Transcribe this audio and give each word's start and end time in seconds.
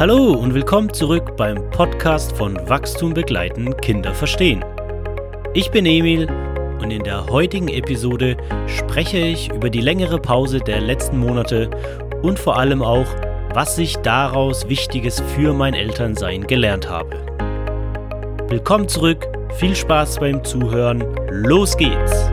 Hallo 0.00 0.32
und 0.32 0.54
willkommen 0.54 0.90
zurück 0.94 1.36
beim 1.36 1.70
Podcast 1.72 2.32
von 2.32 2.56
Wachstum 2.70 3.12
begleiten, 3.12 3.76
Kinder 3.82 4.14
verstehen. 4.14 4.64
Ich 5.52 5.70
bin 5.70 5.84
Emil 5.84 6.26
und 6.80 6.90
in 6.90 7.04
der 7.04 7.26
heutigen 7.26 7.68
Episode 7.68 8.38
spreche 8.66 9.18
ich 9.18 9.52
über 9.52 9.68
die 9.68 9.82
längere 9.82 10.18
Pause 10.18 10.60
der 10.60 10.80
letzten 10.80 11.18
Monate 11.18 11.68
und 12.22 12.38
vor 12.38 12.56
allem 12.56 12.80
auch, 12.80 13.04
was 13.52 13.76
ich 13.76 13.98
daraus 13.98 14.70
Wichtiges 14.70 15.20
für 15.36 15.52
mein 15.52 15.74
Elternsein 15.74 16.46
gelernt 16.46 16.88
habe. 16.88 17.10
Willkommen 18.48 18.88
zurück, 18.88 19.26
viel 19.58 19.76
Spaß 19.76 20.18
beim 20.20 20.42
Zuhören, 20.42 21.04
los 21.28 21.76
geht's! 21.76 22.30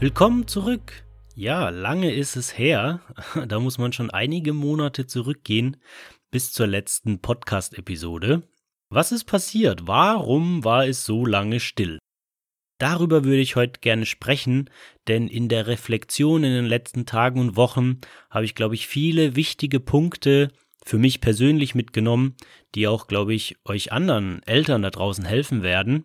Willkommen 0.00 0.48
zurück! 0.48 1.04
Ja, 1.36 1.70
lange 1.70 2.14
ist 2.14 2.36
es 2.36 2.56
her, 2.56 3.00
da 3.48 3.58
muss 3.58 3.76
man 3.76 3.92
schon 3.92 4.08
einige 4.08 4.52
Monate 4.52 5.08
zurückgehen 5.08 5.76
bis 6.30 6.52
zur 6.52 6.68
letzten 6.68 7.18
Podcast-Episode. 7.18 8.48
Was 8.88 9.10
ist 9.10 9.24
passiert? 9.24 9.88
Warum 9.88 10.62
war 10.62 10.86
es 10.86 11.04
so 11.04 11.26
lange 11.26 11.58
still? 11.58 11.98
Darüber 12.78 13.24
würde 13.24 13.40
ich 13.40 13.56
heute 13.56 13.80
gerne 13.80 14.06
sprechen, 14.06 14.70
denn 15.08 15.26
in 15.26 15.48
der 15.48 15.66
Reflexion 15.66 16.44
in 16.44 16.52
den 16.52 16.66
letzten 16.66 17.04
Tagen 17.04 17.40
und 17.40 17.56
Wochen 17.56 18.00
habe 18.30 18.44
ich, 18.44 18.54
glaube 18.54 18.76
ich, 18.76 18.86
viele 18.86 19.34
wichtige 19.34 19.80
Punkte 19.80 20.52
für 20.84 20.98
mich 20.98 21.20
persönlich 21.20 21.74
mitgenommen, 21.74 22.36
die 22.76 22.86
auch, 22.86 23.08
glaube 23.08 23.34
ich, 23.34 23.56
euch 23.64 23.90
anderen 23.90 24.40
Eltern 24.44 24.82
da 24.82 24.90
draußen 24.90 25.24
helfen 25.24 25.64
werden. 25.64 26.04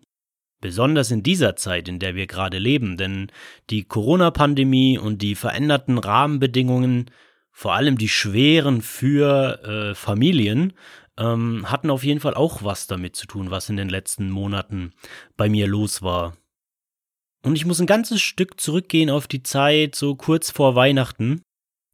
Besonders 0.60 1.10
in 1.10 1.22
dieser 1.22 1.56
Zeit, 1.56 1.88
in 1.88 1.98
der 1.98 2.14
wir 2.14 2.26
gerade 2.26 2.58
leben, 2.58 2.96
denn 2.96 3.32
die 3.70 3.84
Corona-Pandemie 3.84 4.98
und 4.98 5.22
die 5.22 5.34
veränderten 5.34 5.96
Rahmenbedingungen, 5.96 7.10
vor 7.50 7.74
allem 7.74 7.96
die 7.96 8.08
schweren 8.08 8.82
für 8.82 9.62
äh, 9.62 9.94
Familien, 9.94 10.74
ähm, 11.18 11.70
hatten 11.70 11.90
auf 11.90 12.04
jeden 12.04 12.20
Fall 12.20 12.34
auch 12.34 12.62
was 12.62 12.86
damit 12.86 13.16
zu 13.16 13.26
tun, 13.26 13.50
was 13.50 13.68
in 13.70 13.76
den 13.76 13.88
letzten 13.88 14.30
Monaten 14.30 14.92
bei 15.36 15.48
mir 15.48 15.66
los 15.66 16.02
war. 16.02 16.36
Und 17.42 17.56
ich 17.56 17.64
muss 17.64 17.80
ein 17.80 17.86
ganzes 17.86 18.20
Stück 18.20 18.60
zurückgehen 18.60 19.08
auf 19.08 19.26
die 19.26 19.42
Zeit 19.42 19.94
so 19.94 20.14
kurz 20.14 20.50
vor 20.50 20.74
Weihnachten. 20.74 21.42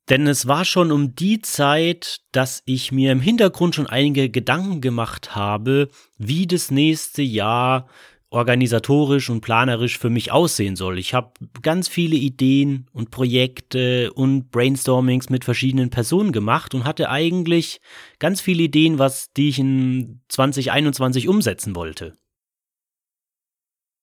Denn 0.09 0.27
es 0.27 0.47
war 0.47 0.65
schon 0.65 0.93
um 0.93 1.17
die 1.17 1.41
Zeit, 1.41 2.21
dass 2.31 2.63
ich 2.65 2.93
mir 2.93 3.11
im 3.11 3.21
Hintergrund 3.21 3.75
schon 3.75 3.89
einige 3.89 4.31
Gedanken 4.31 4.81
gemacht 4.81 5.35
habe, 5.35 5.89
wie 6.17 6.47
das 6.47 6.71
nächste 6.71 7.23
Jahr 7.23 7.89
organisatorisch 8.31 9.31
und 9.31 9.41
planerisch 9.41 9.99
für 9.99 10.11
mich 10.11 10.33
aussehen 10.33 10.77
soll. 10.77 10.99
Ich 10.99 11.15
habe 11.15 11.33
ganz 11.63 11.89
viele 11.89 12.17
Ideen 12.17 12.87
und 12.93 13.11
Projekte 13.11 14.13
und 14.13 14.51
Brainstormings 14.51 15.31
mit 15.31 15.45
verschiedenen 15.45 15.91
Personen 15.91 16.33
gemacht 16.33 16.75
und 16.75 16.85
hatte 16.85 17.09
eigentlich 17.09 17.81
ganz 18.19 18.41
viele 18.41 18.65
Ideen, 18.65 18.99
was 18.99 19.33
die 19.37 19.51
ich 19.51 19.59
in 19.59 20.21
2021 20.29 21.29
umsetzen 21.29 21.77
wollte. 21.77 22.15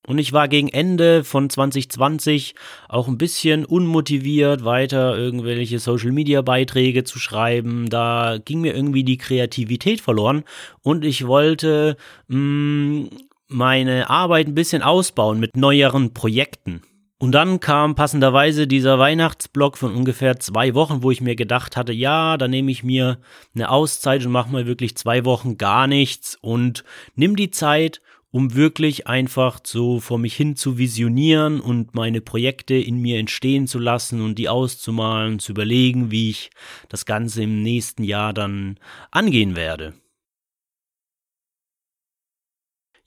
Und 0.06 0.18
ich 0.18 0.34
war 0.34 0.50
gegen 0.50 0.68
Ende 0.68 1.24
von 1.24 1.50
2020 1.50 2.56
auch 2.90 3.08
ein 3.08 3.18
bisschen 3.18 3.64
unmotiviert, 3.64 4.66
weiter 4.66 5.18
irgendwelche 5.18 5.80
Social-Media-Beiträge 5.80 7.06
zu 7.06 7.20
schreiben. 7.20 7.90
Da 7.90 8.38
ging 8.44 8.62
mir 8.62 8.76
irgendwie 8.76 9.06
die 9.06 9.18
Kreativität 9.18 10.02
verloren 10.02 10.44
und 10.82 11.06
ich 11.06 11.26
wollte 11.26 11.96
mh, 12.28 12.38
mm, 12.38 13.10
meine 13.54 14.10
Arbeit 14.10 14.48
ein 14.48 14.56
bisschen 14.56 14.82
ausbauen 14.82 15.40
mit 15.40 15.56
neueren 15.56 16.14
Projekten. 16.14 16.82
Und 17.24 17.32
dann 17.32 17.62
kam 17.62 17.96
passenderweise 17.96 18.68
dieser 18.68 19.00
Weihnachtsblock 19.00 19.78
von 19.78 19.96
ungefähr 19.96 20.42
zwei 20.42 20.74
Wochen, 20.74 21.04
wo 21.04 21.12
ich 21.12 21.22
mir 21.22 21.38
gedacht 21.38 21.78
hatte, 21.78 21.94
ja, 21.94 22.36
da 22.36 22.50
nehme 22.50 22.70
ich 22.70 22.84
mir 22.84 23.18
eine 23.56 23.70
Auszeit 23.70 24.26
und 24.26 24.34
mache 24.34 24.52
mal 24.52 24.66
wirklich 24.66 24.98
zwei 24.98 25.24
Wochen 25.24 25.58
gar 25.58 25.88
nichts 25.88 26.38
und 26.42 26.84
nimm 27.16 27.38
die 27.38 27.50
Zeit, 27.50 28.02
um 28.32 28.56
wirklich 28.56 29.08
einfach 29.08 29.62
so 29.64 30.02
vor 30.02 30.18
mich 30.18 30.36
hin 30.36 30.58
zu 30.58 30.78
visionieren 30.78 31.62
und 31.62 31.96
meine 31.96 32.20
Projekte 32.20 32.74
in 32.74 32.98
mir 32.98 33.20
entstehen 33.20 33.68
zu 33.68 33.80
lassen 33.80 34.22
und 34.22 34.38
die 34.38 34.50
auszumalen, 34.50 35.40
zu 35.40 35.54
überlegen, 35.54 36.12
wie 36.12 36.32
ich 36.32 36.50
das 36.90 37.06
Ganze 37.06 37.44
im 37.44 37.62
nächsten 37.62 38.04
Jahr 38.04 38.34
dann 38.34 38.78
angehen 39.12 39.56
werde. 39.56 39.94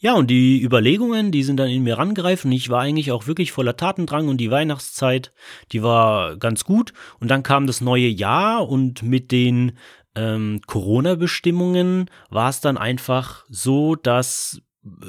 Ja, 0.06 0.14
und 0.14 0.28
die 0.30 0.62
Überlegungen, 0.62 1.32
die 1.32 1.42
sind 1.42 1.56
dann 1.56 1.68
in 1.68 1.82
mir 1.82 1.98
rangreifen. 1.98 2.52
Ich 2.52 2.68
war 2.68 2.80
eigentlich 2.80 3.10
auch 3.10 3.26
wirklich 3.26 3.50
voller 3.50 3.76
Tatendrang 3.76 4.28
und 4.28 4.36
die 4.36 4.52
Weihnachtszeit, 4.52 5.32
die 5.72 5.82
war 5.82 6.36
ganz 6.36 6.62
gut. 6.62 6.92
Und 7.18 7.28
dann 7.28 7.42
kam 7.42 7.66
das 7.66 7.80
neue 7.80 8.06
Jahr 8.06 8.68
und 8.68 9.02
mit 9.02 9.32
den 9.32 9.72
ähm, 10.14 10.60
Corona-Bestimmungen 10.64 12.08
war 12.30 12.50
es 12.50 12.60
dann 12.60 12.78
einfach 12.78 13.46
so, 13.48 13.96
dass 13.96 14.62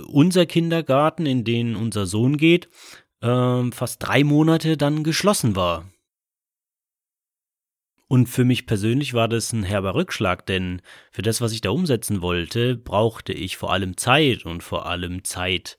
unser 0.07 0.47
Kindergarten, 0.47 1.27
in 1.27 1.43
den 1.43 1.75
unser 1.75 2.07
Sohn 2.07 2.35
geht, 2.35 2.67
ähm, 3.21 3.71
fast 3.73 4.01
drei 4.01 4.23
Monate 4.23 4.77
dann 4.77 5.03
geschlossen 5.03 5.55
war. 5.55 5.85
Und 8.09 8.27
für 8.27 8.45
mich 8.45 8.65
persönlich 8.65 9.13
war 9.13 9.27
das 9.27 9.51
ein 9.51 9.63
herber 9.63 9.93
Rückschlag, 9.93 10.45
denn 10.45 10.81
für 11.11 11.21
das, 11.21 11.41
was 11.41 11.51
ich 11.51 11.59
da 11.59 11.71
umsetzen 11.71 12.21
wollte, 12.21 12.77
brauchte 12.77 13.33
ich 13.33 13.57
vor 13.57 13.73
allem 13.73 13.97
Zeit 13.97 14.45
und 14.45 14.63
vor 14.63 14.85
allem 14.85 15.25
Zeit, 15.25 15.77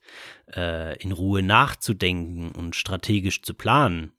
äh, 0.55 1.01
in 1.01 1.11
Ruhe 1.11 1.41
nachzudenken 1.41 2.51
und 2.51 2.75
strategisch 2.75 3.41
zu 3.41 3.55
planen. 3.55 4.11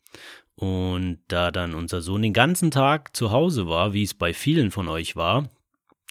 Und 0.56 1.20
da 1.28 1.52
dann 1.52 1.74
unser 1.74 2.00
Sohn 2.00 2.22
den 2.22 2.32
ganzen 2.32 2.72
Tag 2.72 3.16
zu 3.16 3.30
Hause 3.30 3.68
war, 3.68 3.92
wie 3.92 4.02
es 4.02 4.14
bei 4.14 4.34
vielen 4.34 4.72
von 4.72 4.88
euch 4.88 5.14
war, 5.14 5.48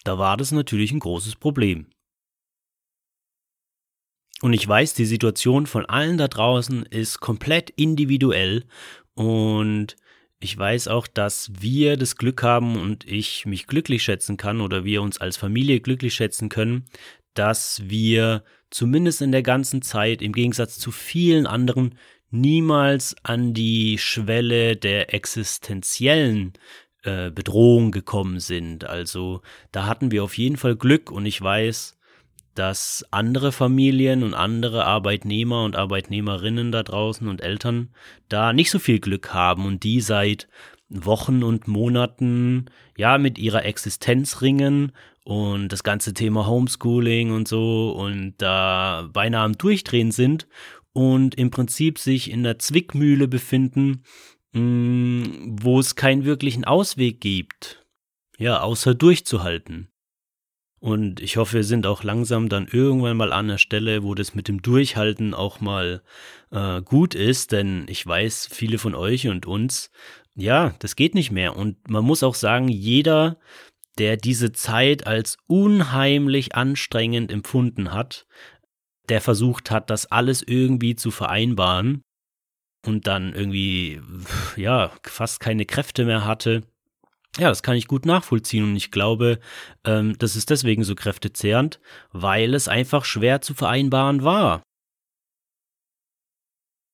da 0.04 0.18
war 0.18 0.38
das 0.38 0.52
natürlich 0.52 0.92
ein 0.92 1.00
großes 1.00 1.36
Problem. 1.36 1.86
Und 4.40 4.54
ich 4.54 4.66
weiß, 4.66 4.94
die 4.94 5.04
Situation 5.04 5.66
von 5.66 5.84
allen 5.84 6.16
da 6.16 6.26
draußen 6.26 6.84
ist 6.86 7.20
komplett 7.20 7.68
individuell 7.70 8.64
und 9.14 9.96
ich 10.40 10.56
weiß 10.56 10.88
auch, 10.88 11.06
dass 11.06 11.52
wir 11.60 11.98
das 11.98 12.16
Glück 12.16 12.42
haben 12.42 12.80
und 12.80 13.06
ich 13.06 13.44
mich 13.44 13.66
glücklich 13.66 14.02
schätzen 14.02 14.38
kann 14.38 14.62
oder 14.62 14.84
wir 14.84 15.02
uns 15.02 15.20
als 15.20 15.36
Familie 15.36 15.80
glücklich 15.80 16.14
schätzen 16.14 16.48
können, 16.48 16.86
dass 17.34 17.82
wir 17.84 18.42
zumindest 18.70 19.20
in 19.20 19.32
der 19.32 19.42
ganzen 19.42 19.82
Zeit 19.82 20.22
im 20.22 20.32
Gegensatz 20.32 20.78
zu 20.78 20.90
vielen 20.90 21.46
anderen 21.46 21.94
niemals 22.30 23.16
an 23.22 23.52
die 23.52 23.98
Schwelle 23.98 24.76
der 24.76 25.12
existenziellen 25.12 26.54
äh, 27.02 27.30
Bedrohung 27.30 27.90
gekommen 27.90 28.40
sind. 28.40 28.84
Also 28.84 29.42
da 29.72 29.86
hatten 29.86 30.10
wir 30.10 30.24
auf 30.24 30.38
jeden 30.38 30.56
Fall 30.56 30.76
Glück 30.76 31.10
und 31.10 31.26
ich 31.26 31.40
weiß, 31.40 31.98
dass 32.54 33.04
andere 33.10 33.52
Familien 33.52 34.22
und 34.22 34.34
andere 34.34 34.84
Arbeitnehmer 34.84 35.64
und 35.64 35.76
Arbeitnehmerinnen 35.76 36.72
da 36.72 36.82
draußen 36.82 37.28
und 37.28 37.40
Eltern 37.40 37.90
da 38.28 38.52
nicht 38.52 38.70
so 38.70 38.78
viel 38.78 38.98
Glück 38.98 39.32
haben 39.32 39.64
und 39.66 39.84
die 39.84 40.00
seit 40.00 40.48
Wochen 40.88 41.42
und 41.42 41.68
Monaten 41.68 42.66
ja 42.96 43.18
mit 43.18 43.38
ihrer 43.38 43.64
Existenz 43.64 44.42
ringen 44.42 44.92
und 45.24 45.68
das 45.68 45.84
ganze 45.84 46.12
Thema 46.12 46.46
Homeschooling 46.46 47.30
und 47.30 47.46
so 47.46 47.92
und 47.92 48.34
da 48.38 49.08
beinahe 49.12 49.44
am 49.44 49.56
Durchdrehen 49.56 50.10
sind 50.10 50.48
und 50.92 51.36
im 51.36 51.50
Prinzip 51.50 51.98
sich 51.98 52.30
in 52.30 52.42
der 52.42 52.58
Zwickmühle 52.58 53.28
befinden, 53.28 54.02
mm, 54.52 55.22
wo 55.62 55.78
es 55.78 55.94
keinen 55.94 56.24
wirklichen 56.24 56.64
Ausweg 56.64 57.20
gibt. 57.20 57.86
Ja, 58.38 58.60
außer 58.60 58.94
durchzuhalten. 58.94 59.88
Und 60.80 61.20
ich 61.20 61.36
hoffe, 61.36 61.56
wir 61.56 61.64
sind 61.64 61.86
auch 61.86 62.02
langsam 62.02 62.48
dann 62.48 62.66
irgendwann 62.66 63.18
mal 63.18 63.34
an 63.34 63.48
der 63.48 63.58
Stelle, 63.58 64.02
wo 64.02 64.14
das 64.14 64.34
mit 64.34 64.48
dem 64.48 64.62
Durchhalten 64.62 65.34
auch 65.34 65.60
mal 65.60 66.02
äh, 66.50 66.80
gut 66.80 67.14
ist, 67.14 67.52
denn 67.52 67.84
ich 67.88 68.06
weiß, 68.06 68.48
viele 68.50 68.78
von 68.78 68.94
euch 68.94 69.28
und 69.28 69.44
uns, 69.44 69.90
ja, 70.34 70.74
das 70.78 70.96
geht 70.96 71.14
nicht 71.14 71.30
mehr. 71.30 71.54
Und 71.54 71.90
man 71.90 72.04
muss 72.04 72.22
auch 72.22 72.34
sagen, 72.34 72.68
jeder, 72.68 73.38
der 73.98 74.16
diese 74.16 74.52
Zeit 74.52 75.06
als 75.06 75.36
unheimlich 75.46 76.54
anstrengend 76.54 77.30
empfunden 77.30 77.92
hat, 77.92 78.26
der 79.10 79.20
versucht 79.20 79.70
hat, 79.70 79.90
das 79.90 80.06
alles 80.06 80.42
irgendwie 80.42 80.96
zu 80.96 81.10
vereinbaren 81.10 82.02
und 82.86 83.06
dann 83.06 83.34
irgendwie, 83.34 84.00
ja, 84.56 84.92
fast 85.02 85.40
keine 85.40 85.66
Kräfte 85.66 86.06
mehr 86.06 86.24
hatte, 86.24 86.62
ja, 87.38 87.48
das 87.48 87.62
kann 87.62 87.76
ich 87.76 87.86
gut 87.86 88.06
nachvollziehen 88.06 88.64
und 88.64 88.76
ich 88.76 88.90
glaube, 88.90 89.38
ähm, 89.84 90.16
das 90.18 90.36
ist 90.36 90.50
deswegen 90.50 90.84
so 90.84 90.94
kräftezehrend, 90.94 91.80
weil 92.12 92.54
es 92.54 92.68
einfach 92.68 93.04
schwer 93.04 93.40
zu 93.40 93.54
vereinbaren 93.54 94.24
war. 94.24 94.62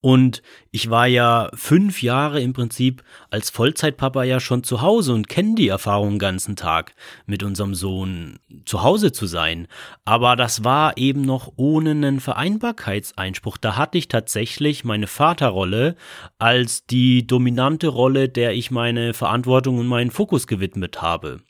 Und 0.07 0.41
ich 0.71 0.89
war 0.89 1.09
ja 1.09 1.51
fünf 1.55 2.01
Jahre 2.01 2.41
im 2.41 2.53
Prinzip 2.53 3.03
als 3.29 3.51
Vollzeitpapa 3.51 4.23
ja 4.23 4.39
schon 4.39 4.63
zu 4.63 4.81
Hause 4.81 5.13
und 5.13 5.29
kenne 5.29 5.57
die 5.57 5.67
Erfahrung 5.67 6.11
den 6.11 6.19
ganzen 6.21 6.55
Tag 6.55 6.95
mit 7.27 7.43
unserem 7.43 7.75
Sohn 7.75 8.39
zu 8.67 8.85
Hause 8.85 9.11
zu 9.11 9.27
sein. 9.27 9.67
Aber 10.05 10.37
das 10.37 10.63
war 10.63 10.97
eben 10.97 11.23
noch 11.23 11.55
ohne 11.57 11.91
einen 11.91 12.21
Vereinbarkeitseinspruch. 12.21 13.57
Da 13.57 13.75
hatte 13.75 13.99
ich 13.99 14.07
tatsächlich 14.07 14.85
meine 14.85 15.09
Vaterrolle 15.09 15.97
als 16.39 16.87
die 16.87 17.27
dominante 17.27 17.89
Rolle, 17.89 18.29
der 18.29 18.53
ich 18.53 18.71
meine 18.71 19.13
Verantwortung 19.13 19.79
und 19.79 19.89
meinen 19.89 20.13
Fokus 20.13 20.47
gewidmet 20.47 21.03
habe. 21.03 21.41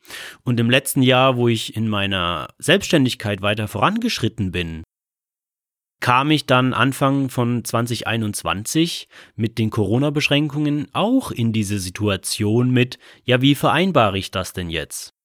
Und 0.44 0.59
im 0.59 0.70
letzten 0.70 1.02
Jahr, 1.02 1.37
wo 1.37 1.49
ich 1.49 1.76
in 1.76 1.91
meiner 1.91 2.49
Selbstständigkeit 2.56 3.43
weiter 3.43 3.69
vorangeschritten 3.69 4.50
bin, 4.50 4.82
kam 6.01 6.31
ich 6.31 6.47
dann 6.47 6.75
Anfang 6.75 7.31
von 7.31 7.65
2021 7.65 9.09
mit 9.35 9.59
den 9.59 9.71
Corona-Beschränkungen 9.71 10.89
auch 10.93 11.31
in 11.31 11.53
diese 11.53 11.79
Situation 11.79 12.71
mit, 12.71 12.99
ja, 13.25 13.41
wie 13.41 13.55
vereinbare 13.55 14.19
ich 14.19 14.31
das 14.31 14.53
denn 14.53 14.71
jetzt? 14.71 15.17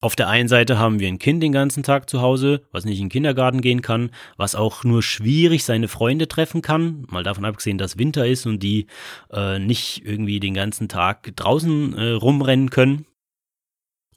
Auf 0.00 0.14
der 0.14 0.28
einen 0.28 0.48
Seite 0.48 0.78
haben 0.78 1.00
wir 1.00 1.08
ein 1.08 1.18
Kind 1.18 1.42
den 1.42 1.50
ganzen 1.50 1.82
Tag 1.82 2.08
zu 2.08 2.20
Hause, 2.20 2.62
was 2.70 2.84
nicht 2.84 2.98
in 2.98 3.06
den 3.06 3.10
Kindergarten 3.10 3.60
gehen 3.60 3.82
kann, 3.82 4.12
was 4.36 4.54
auch 4.54 4.84
nur 4.84 5.02
schwierig 5.02 5.64
seine 5.64 5.88
Freunde 5.88 6.28
treffen 6.28 6.62
kann, 6.62 7.04
mal 7.10 7.24
davon 7.24 7.44
abgesehen, 7.44 7.78
dass 7.78 7.98
Winter 7.98 8.24
ist 8.24 8.46
und 8.46 8.62
die 8.62 8.86
äh, 9.32 9.58
nicht 9.58 10.02
irgendwie 10.04 10.38
den 10.38 10.54
ganzen 10.54 10.88
Tag 10.88 11.34
draußen 11.34 11.94
äh, 11.98 12.10
rumrennen 12.10 12.70
können. 12.70 13.06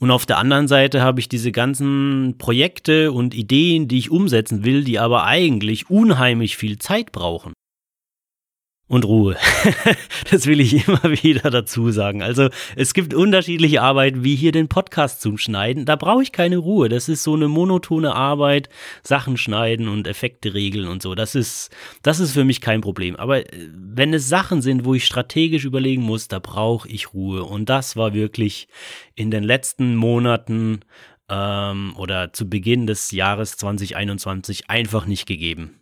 Und 0.01 0.09
auf 0.09 0.25
der 0.25 0.39
anderen 0.39 0.67
Seite 0.67 1.03
habe 1.03 1.19
ich 1.19 1.29
diese 1.29 1.51
ganzen 1.51 2.35
Projekte 2.39 3.11
und 3.11 3.35
Ideen, 3.35 3.87
die 3.87 3.99
ich 3.99 4.09
umsetzen 4.09 4.65
will, 4.65 4.83
die 4.83 4.97
aber 4.97 5.25
eigentlich 5.25 5.91
unheimlich 5.91 6.57
viel 6.57 6.79
Zeit 6.79 7.11
brauchen 7.11 7.53
und 8.91 9.05
Ruhe. 9.05 9.37
das 10.31 10.47
will 10.47 10.59
ich 10.59 10.85
immer 10.85 11.01
wieder 11.23 11.49
dazu 11.49 11.91
sagen. 11.91 12.21
Also 12.21 12.49
es 12.75 12.93
gibt 12.93 13.13
unterschiedliche 13.13 13.81
Arbeiten, 13.81 14.25
wie 14.25 14.35
hier 14.35 14.51
den 14.51 14.67
Podcast 14.67 15.21
zum 15.21 15.37
Schneiden. 15.37 15.85
Da 15.85 15.95
brauche 15.95 16.21
ich 16.21 16.33
keine 16.33 16.57
Ruhe. 16.57 16.89
Das 16.89 17.07
ist 17.07 17.23
so 17.23 17.33
eine 17.33 17.47
monotone 17.47 18.13
Arbeit, 18.13 18.67
Sachen 19.01 19.37
schneiden 19.37 19.87
und 19.87 20.07
Effekte 20.07 20.53
regeln 20.53 20.89
und 20.89 21.01
so. 21.01 21.15
Das 21.15 21.35
ist, 21.35 21.69
das 22.03 22.19
ist 22.19 22.33
für 22.33 22.43
mich 22.43 22.59
kein 22.59 22.81
Problem. 22.81 23.15
Aber 23.15 23.39
äh, 23.39 23.69
wenn 23.73 24.13
es 24.13 24.27
Sachen 24.27 24.61
sind, 24.61 24.83
wo 24.83 24.93
ich 24.93 25.05
strategisch 25.05 25.63
überlegen 25.63 26.01
muss, 26.01 26.27
da 26.27 26.39
brauche 26.39 26.89
ich 26.89 27.13
Ruhe. 27.13 27.45
Und 27.45 27.69
das 27.69 27.95
war 27.95 28.13
wirklich 28.13 28.67
in 29.15 29.31
den 29.31 29.45
letzten 29.45 29.95
Monaten 29.95 30.81
ähm, 31.29 31.93
oder 31.95 32.33
zu 32.33 32.49
Beginn 32.49 32.87
des 32.87 33.11
Jahres 33.11 33.55
2021 33.55 34.69
einfach 34.69 35.05
nicht 35.05 35.27
gegeben. 35.27 35.80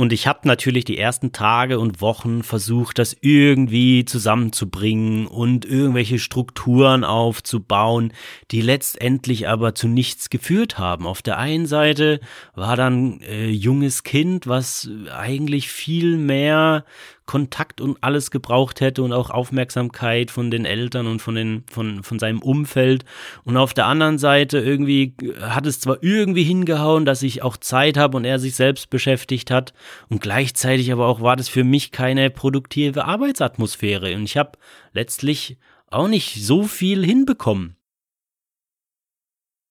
Und 0.00 0.14
ich 0.14 0.26
habe 0.26 0.48
natürlich 0.48 0.86
die 0.86 0.96
ersten 0.96 1.30
Tage 1.30 1.78
und 1.78 2.00
Wochen 2.00 2.42
versucht, 2.42 2.98
das 2.98 3.14
irgendwie 3.20 4.06
zusammenzubringen 4.06 5.26
und 5.26 5.66
irgendwelche 5.66 6.18
Strukturen 6.18 7.04
aufzubauen, 7.04 8.14
die 8.50 8.62
letztendlich 8.62 9.46
aber 9.46 9.74
zu 9.74 9.88
nichts 9.88 10.30
geführt 10.30 10.78
haben. 10.78 11.06
Auf 11.06 11.20
der 11.20 11.36
einen 11.36 11.66
Seite 11.66 12.20
war 12.54 12.76
dann 12.76 13.20
äh, 13.20 13.50
junges 13.50 14.02
Kind, 14.02 14.46
was 14.46 14.88
eigentlich 15.14 15.68
viel 15.68 16.16
mehr 16.16 16.86
Kontakt 17.30 17.80
und 17.80 17.96
alles 18.00 18.32
gebraucht 18.32 18.80
hätte 18.80 19.04
und 19.04 19.12
auch 19.12 19.30
Aufmerksamkeit 19.30 20.32
von 20.32 20.50
den 20.50 20.64
Eltern 20.64 21.06
und 21.06 21.22
von, 21.22 21.36
den, 21.36 21.62
von, 21.70 22.02
von 22.02 22.18
seinem 22.18 22.42
Umfeld. 22.42 23.04
Und 23.44 23.56
auf 23.56 23.72
der 23.72 23.86
anderen 23.86 24.18
Seite 24.18 24.58
irgendwie 24.58 25.14
hat 25.40 25.64
es 25.64 25.78
zwar 25.78 26.02
irgendwie 26.02 26.42
hingehauen, 26.42 27.04
dass 27.04 27.22
ich 27.22 27.44
auch 27.44 27.56
Zeit 27.56 27.96
habe 27.96 28.16
und 28.16 28.24
er 28.24 28.40
sich 28.40 28.56
selbst 28.56 28.90
beschäftigt 28.90 29.52
hat 29.52 29.74
und 30.08 30.20
gleichzeitig 30.20 30.90
aber 30.90 31.06
auch 31.06 31.20
war 31.20 31.36
das 31.36 31.48
für 31.48 31.62
mich 31.62 31.92
keine 31.92 32.30
produktive 32.30 33.04
Arbeitsatmosphäre 33.04 34.12
und 34.16 34.24
ich 34.24 34.36
habe 34.36 34.58
letztlich 34.92 35.56
auch 35.86 36.08
nicht 36.08 36.44
so 36.44 36.64
viel 36.64 37.06
hinbekommen. 37.06 37.76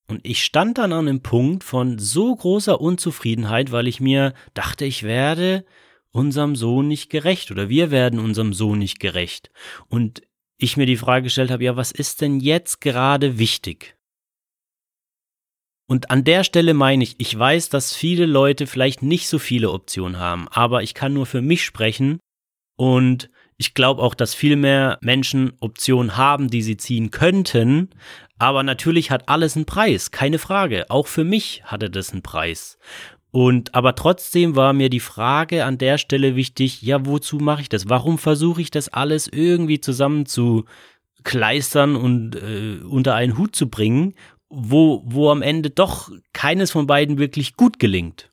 Und 0.07 0.21
ich 0.23 0.45
stand 0.45 0.77
dann 0.77 0.93
an 0.93 1.09
einem 1.09 1.21
Punkt 1.23 1.65
von 1.65 1.99
so 1.99 2.33
großer 2.33 2.79
Unzufriedenheit, 2.79 3.73
weil 3.73 3.89
ich 3.89 3.99
mir 3.99 4.33
dachte, 4.53 4.85
ich 4.85 5.03
werde 5.03 5.65
unserem 6.11 6.55
Sohn 6.55 6.87
nicht 6.87 7.09
gerecht 7.09 7.51
oder 7.51 7.69
wir 7.69 7.91
werden 7.91 8.19
unserem 8.19 8.53
Sohn 8.53 8.79
nicht 8.79 8.99
gerecht. 8.99 9.51
Und 9.87 10.21
ich 10.57 10.77
mir 10.77 10.85
die 10.85 10.97
Frage 10.97 11.23
gestellt 11.23 11.51
habe, 11.51 11.63
ja, 11.63 11.75
was 11.75 11.91
ist 11.91 12.21
denn 12.21 12.39
jetzt 12.39 12.81
gerade 12.81 13.39
wichtig? 13.39 13.95
Und 15.87 16.11
an 16.11 16.23
der 16.23 16.43
Stelle 16.43 16.73
meine 16.73 17.03
ich, 17.03 17.15
ich 17.19 17.37
weiß, 17.37 17.69
dass 17.69 17.95
viele 17.95 18.27
Leute 18.27 18.67
vielleicht 18.67 19.01
nicht 19.01 19.27
so 19.27 19.39
viele 19.39 19.71
Optionen 19.71 20.19
haben, 20.19 20.47
aber 20.49 20.83
ich 20.83 20.93
kann 20.93 21.13
nur 21.13 21.25
für 21.25 21.41
mich 21.41 21.63
sprechen 21.63 22.19
und 22.75 23.29
ich 23.57 23.73
glaube 23.73 24.01
auch, 24.01 24.15
dass 24.15 24.33
viel 24.33 24.55
mehr 24.55 24.97
Menschen 25.01 25.53
Optionen 25.59 26.15
haben, 26.15 26.49
die 26.49 26.61
sie 26.61 26.77
ziehen 26.77 27.11
könnten. 27.11 27.89
Aber 28.37 28.63
natürlich 28.63 29.11
hat 29.11 29.27
alles 29.27 29.57
einen 29.57 29.65
Preis, 29.65 30.11
keine 30.11 30.39
Frage. 30.39 30.89
Auch 30.89 31.07
für 31.07 31.25
mich 31.25 31.61
hatte 31.65 31.89
das 31.89 32.13
einen 32.13 32.21
Preis. 32.21 32.77
Und 33.31 33.75
aber 33.75 33.95
trotzdem 33.95 34.55
war 34.55 34.73
mir 34.73 34.89
die 34.89 34.99
Frage 34.99 35.65
an 35.65 35.77
der 35.77 35.97
Stelle 35.97 36.35
wichtig, 36.35 36.81
ja, 36.81 37.05
wozu 37.05 37.37
mache 37.37 37.61
ich 37.61 37.69
das? 37.69 37.87
Warum 37.87 38.17
versuche 38.17 38.61
ich 38.61 38.71
das 38.71 38.89
alles 38.89 39.27
irgendwie 39.27 39.79
zusammen 39.79 40.25
zu 40.25 40.65
kleistern 41.23 41.95
und 41.95 42.35
äh, 42.35 42.79
unter 42.83 43.13
einen 43.13 43.37
Hut 43.37 43.55
zu 43.55 43.69
bringen, 43.69 44.15
wo, 44.49 45.03
wo 45.05 45.29
am 45.29 45.43
Ende 45.43 45.69
doch 45.69 46.09
keines 46.33 46.71
von 46.71 46.87
beiden 46.87 47.19
wirklich 47.19 47.55
gut 47.55 47.77
gelingt? 47.77 48.31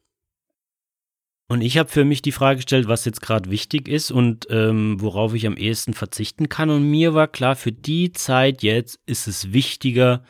Und 1.49 1.61
ich 1.61 1.79
habe 1.79 1.91
für 1.91 2.05
mich 2.05 2.23
die 2.23 2.33
Frage 2.33 2.57
gestellt, 2.57 2.89
was 2.89 3.05
jetzt 3.05 3.21
gerade 3.21 3.51
wichtig 3.51 3.89
ist 3.89 4.11
und 4.11 4.47
ähm, 4.51 5.01
worauf 5.01 5.33
ich 5.35 5.47
am 5.47 5.57
ehesten 5.57 5.95
verzichten 5.95 6.49
kann. 6.49 6.71
Und 6.71 6.91
mir 6.91 7.15
war 7.15 7.29
klar, 7.29 7.55
für 7.55 7.71
die 7.71 8.13
Zeit 8.13 8.63
jetzt 8.63 8.99
ist 9.07 9.29
es 9.29 9.53
wichtiger 9.53 10.25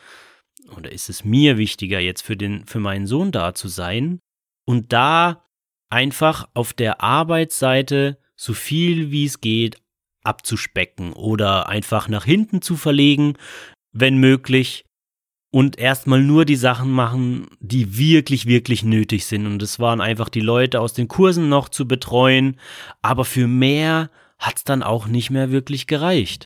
oder 0.77 0.91
ist 0.91 1.09
es 1.09 1.25
mir 1.25 1.57
wichtiger, 1.57 2.01
jetzt 2.01 2.23
für 2.23 2.37
den, 2.37 2.67
für 2.67 2.81
meinen 2.81 3.07
Sohn 3.07 3.31
da 3.33 3.55
zu 3.55 3.69
sein 3.69 4.21
und 4.67 4.93
da 4.93 5.45
einfach 5.89 6.49
auf 6.53 6.75
der 6.75 7.01
Arbeitsseite 7.01 8.19
so 8.35 8.53
viel 8.53 9.11
wie 9.11 9.25
es 9.25 9.41
geht 9.41 9.81
abzuspecken 10.23 11.13
oder 11.13 11.69
einfach 11.69 12.09
nach 12.09 12.25
hinten 12.25 12.61
zu 12.61 12.77
verlegen, 12.77 13.35
wenn 13.93 14.19
möglich, 14.19 14.87
und 15.57 15.79
erstmal 15.79 16.23
nur 16.23 16.45
die 16.45 16.57
Sachen 16.57 16.91
machen, 16.91 17.47
die 17.61 17.97
wirklich, 17.97 18.45
wirklich 18.45 18.83
nötig 18.83 19.25
sind. 19.25 19.47
Und 19.47 19.63
es 19.63 19.79
waren 19.79 20.03
einfach 20.03 20.29
die 20.29 20.41
Leute 20.41 20.81
aus 20.81 20.93
den 20.93 21.09
Kursen 21.09 21.49
noch 21.49 21.71
zu 21.71 21.89
betreuen, 21.89 22.61
aber 23.01 23.25
für 23.25 23.47
mehr 23.47 24.11
hat's 24.39 24.65
dann 24.65 24.83
auch 24.83 25.07
nicht 25.07 25.31
mehr 25.31 25.51
wirklich 25.51 25.87
gereicht. 25.87 26.46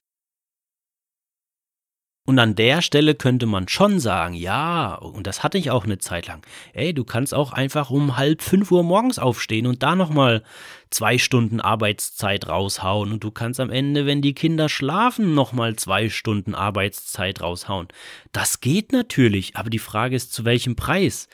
Und 2.31 2.39
an 2.39 2.55
der 2.55 2.81
Stelle 2.81 3.17
könnte 3.17 3.47
man 3.47 3.67
schon 3.67 3.99
sagen, 3.99 4.35
ja, 4.35 4.95
und 4.95 5.27
das 5.27 5.43
hatte 5.43 5.59
ich 5.59 5.73
auch 5.73 5.83
eine 5.83 5.99
Zeit 5.99 6.29
lang. 6.29 6.47
Ey, 6.73 6.95
du 6.95 7.03
kannst 7.03 7.35
auch 7.35 7.53
einfach 7.53 7.91
um 7.91 8.17
halb 8.17 8.41
fünf 8.41 8.71
Uhr 8.71 8.85
morgens 8.85 9.19
aufstehen 9.19 9.67
und 9.67 9.83
da 9.83 9.97
nochmal 9.97 10.45
zwei 10.91 11.19
Stunden 11.19 11.61
Arbeitszeit 11.61 12.49
raushauen. 12.49 13.11
Und 13.11 13.25
du 13.25 13.33
kannst 13.33 13.59
am 13.59 13.69
Ende, 13.69 14.07
wenn 14.07 14.23
die 14.23 14.33
Kinder 14.33 14.69
schlafen, 14.69 15.35
nochmal 15.35 15.75
zwei 15.75 16.09
Stunden 16.09 16.55
Arbeitszeit 16.55 17.41
raushauen. 17.41 17.89
Das 18.31 18.61
geht 18.61 18.93
natürlich, 18.93 19.57
aber 19.57 19.69
die 19.69 19.81
Frage 19.81 20.15
ist, 20.15 20.33
zu 20.33 20.45
welchem 20.45 20.77
Preis? 20.77 21.29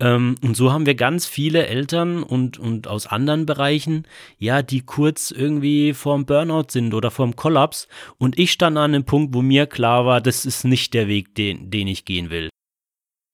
Ähm, 0.00 0.36
und 0.42 0.56
so 0.56 0.72
haben 0.72 0.86
wir 0.86 0.94
ganz 0.94 1.26
viele 1.26 1.66
Eltern 1.66 2.22
und, 2.22 2.58
und 2.58 2.88
aus 2.88 3.06
anderen 3.06 3.46
Bereichen, 3.46 4.06
ja, 4.38 4.62
die 4.62 4.80
kurz 4.80 5.30
irgendwie 5.30 5.92
vorm 5.92 6.24
Burnout 6.26 6.66
sind 6.70 6.94
oder 6.94 7.10
vorm 7.10 7.36
Kollaps. 7.36 7.86
Und 8.18 8.38
ich 8.38 8.52
stand 8.52 8.76
an 8.78 8.94
einem 8.94 9.04
Punkt, 9.04 9.34
wo 9.34 9.42
mir 9.42 9.66
klar 9.66 10.06
war, 10.06 10.20
das 10.20 10.46
ist 10.46 10.64
nicht 10.64 10.94
der 10.94 11.06
Weg, 11.06 11.34
den, 11.34 11.70
den 11.70 11.86
ich 11.86 12.04
gehen 12.04 12.30
will. 12.30 12.48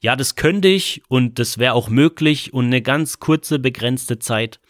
Ja, 0.02 0.14
das 0.14 0.34
könnte 0.34 0.68
ich 0.68 1.02
und 1.08 1.38
das 1.38 1.58
wäre 1.58 1.72
auch 1.72 1.88
möglich 1.88 2.52
und 2.52 2.66
eine 2.66 2.82
ganz 2.82 3.18
kurze, 3.18 3.58
begrenzte 3.58 4.18
Zeit 4.18 4.60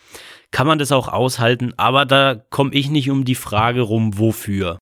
kann 0.53 0.67
man 0.67 0.79
das 0.79 0.93
auch 0.93 1.09
aushalten, 1.09 1.75
aber 1.77 2.07
da 2.07 2.35
komme 2.35 2.73
ich 2.73 2.89
nicht 2.89 3.11
um 3.11 3.25
die 3.25 3.35
Frage 3.35 3.81
rum, 3.81 4.19
wofür. 4.19 4.79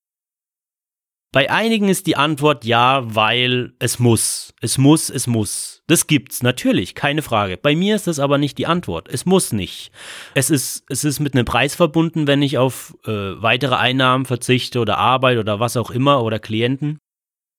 Bei 1.35 1.51
einigen 1.51 1.89
ist 1.89 2.07
die 2.07 2.17
Antwort 2.17 2.65
ja, 2.65 3.03
weil 3.13 3.73
es 3.81 3.99
muss. 3.99 4.55
Es 4.61 4.79
muss, 4.79 5.11
es 5.11 5.27
muss. 5.27 5.83
Das 5.89 6.07
gibt's, 6.07 6.45
natürlich, 6.45 6.95
keine 6.95 7.23
Frage. 7.23 7.57
Bei 7.57 7.75
mir 7.75 7.97
ist 7.97 8.07
das 8.07 8.21
aber 8.21 8.39
nicht 8.39 8.57
die 8.57 8.69
Antwort. 8.69 9.09
Es 9.09 9.27
muss 9.27 9.53
nicht. 9.53 9.91
Es 10.35 10.49
ist, 10.49 10.85
es 10.89 11.03
ist 11.03 11.19
mit 11.19 11.35
einem 11.35 11.45
Preis 11.45 11.75
verbunden, 11.75 12.29
wenn 12.29 12.41
ich 12.41 12.57
auf 12.57 12.97
äh, 13.05 13.11
weitere 13.11 13.75
Einnahmen 13.75 14.27
verzichte 14.27 14.79
oder 14.79 14.99
Arbeit 14.99 15.39
oder 15.39 15.59
was 15.59 15.77
auch 15.77 15.91
immer 15.91 16.23
oder 16.23 16.39
Klienten. 16.39 17.01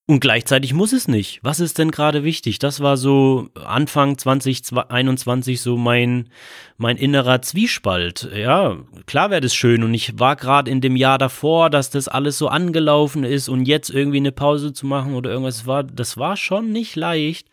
Und 0.07 0.19
gleichzeitig 0.19 0.71
muss 0.71 0.93
es 0.93 1.07
nicht. 1.07 1.39
Was 1.41 1.59
ist 1.59 1.79
denn 1.79 1.89
gerade 1.89 2.24
wichtig? 2.24 2.59
Das 2.59 2.79
war 2.79 2.95
so 2.95 3.50
Anfang 3.55 4.19
2021 4.19 5.59
so 5.59 5.77
mein, 5.77 6.29
mein 6.77 6.97
innerer 6.97 7.41
Zwiespalt. 7.41 8.29
Ja, 8.35 8.77
klar 9.07 9.31
wäre 9.31 9.41
das 9.41 9.55
schön. 9.55 9.83
Und 9.83 9.95
ich 9.95 10.19
war 10.19 10.35
gerade 10.35 10.69
in 10.69 10.79
dem 10.79 10.95
Jahr 10.95 11.17
davor, 11.17 11.71
dass 11.71 11.89
das 11.89 12.07
alles 12.07 12.38
so 12.38 12.50
angelaufen 12.50 13.24
ist 13.24 13.50
und 13.50 13.65
jetzt 13.65 13.89
irgendwie 13.89 14.17
eine 14.17 14.31
Pause 14.31 14.74
zu 14.74 14.85
machen 14.85 15.15
oder 15.15 15.31
irgendwas 15.31 15.65
war, 15.65 15.83
das 15.83 16.17
war 16.17 16.38
schon 16.38 16.71
nicht 16.71 16.95
leicht. 16.95 17.47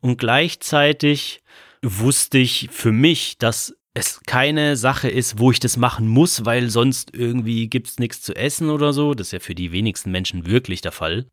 Und 0.00 0.16
gleichzeitig 0.16 1.42
wusste 1.82 2.38
ich 2.38 2.68
für 2.72 2.92
mich, 2.92 3.36
dass 3.36 3.74
es 3.92 4.20
keine 4.26 4.76
Sache 4.76 5.10
ist, 5.10 5.38
wo 5.38 5.50
ich 5.50 5.60
das 5.60 5.76
machen 5.76 6.08
muss, 6.08 6.46
weil 6.46 6.70
sonst 6.70 7.14
irgendwie 7.14 7.68
gibt's 7.68 7.98
nichts 7.98 8.22
zu 8.22 8.34
essen 8.34 8.70
oder 8.70 8.94
so. 8.94 9.12
Das 9.12 9.28
ist 9.28 9.32
ja 9.32 9.40
für 9.40 9.54
die 9.54 9.72
wenigsten 9.72 10.10
Menschen 10.10 10.46
wirklich 10.46 10.80
der 10.80 10.92
Fall. 10.92 11.26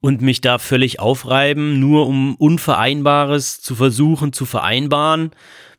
Und 0.00 0.20
mich 0.20 0.40
da 0.40 0.58
völlig 0.58 1.00
aufreiben, 1.00 1.80
nur 1.80 2.06
um 2.06 2.36
Unvereinbares 2.36 3.60
zu 3.60 3.74
versuchen 3.74 4.32
zu 4.32 4.44
vereinbaren. 4.44 5.30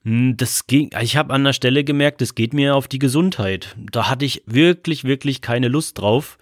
Hm, 0.04 0.38
das 0.38 0.68
ging, 0.68 0.90
ich 1.02 1.18
habe 1.18 1.34
an 1.34 1.44
der 1.44 1.54
Stelle 1.54 1.84
gemerkt, 1.84 2.22
das 2.22 2.34
geht 2.36 2.54
mir 2.54 2.76
auf 2.76 2.88
die 2.88 3.00
Gesundheit. 3.00 3.76
Da 3.92 4.10
hatte 4.10 4.26
ich 4.26 4.44
wirklich, 4.46 5.04
wirklich 5.04 5.42
keine 5.42 5.68
Lust 5.68 6.00
drauf. 6.00 6.38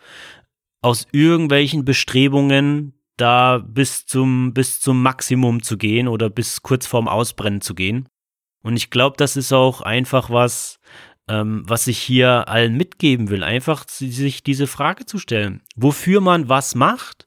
Aus 0.82 1.08
irgendwelchen 1.12 1.84
Bestrebungen, 1.84 2.94
da 3.18 3.58
bis 3.58 4.06
zum, 4.06 4.54
bis 4.54 4.80
zum 4.80 5.02
Maximum 5.02 5.64
zu 5.64 5.78
gehen 5.78 6.08
oder 6.08 6.30
bis 6.30 6.62
kurz 6.62 6.86
vorm 6.86 7.08
Ausbrennen 7.08 7.62
zu 7.62 7.74
gehen. 7.74 8.08
Und 8.62 8.76
ich 8.78 8.90
glaube, 8.90 9.16
das 9.18 9.36
ist 9.36 9.54
auch 9.54 9.82
einfach 9.82 10.30
was, 10.30 10.80
ähm, 11.28 11.64
was 11.66 11.88
ich 11.88 11.98
hier 11.98 12.48
allen 12.48 12.76
mitgeben 12.76 13.30
will. 13.30 13.44
Einfach 13.44 13.88
sich 13.88 14.44
diese 14.44 14.68
Frage 14.68 15.06
zu 15.06 15.18
stellen, 15.18 15.62
wofür 15.76 16.22
man 16.22 16.50
was 16.50 16.76
macht 16.76 17.25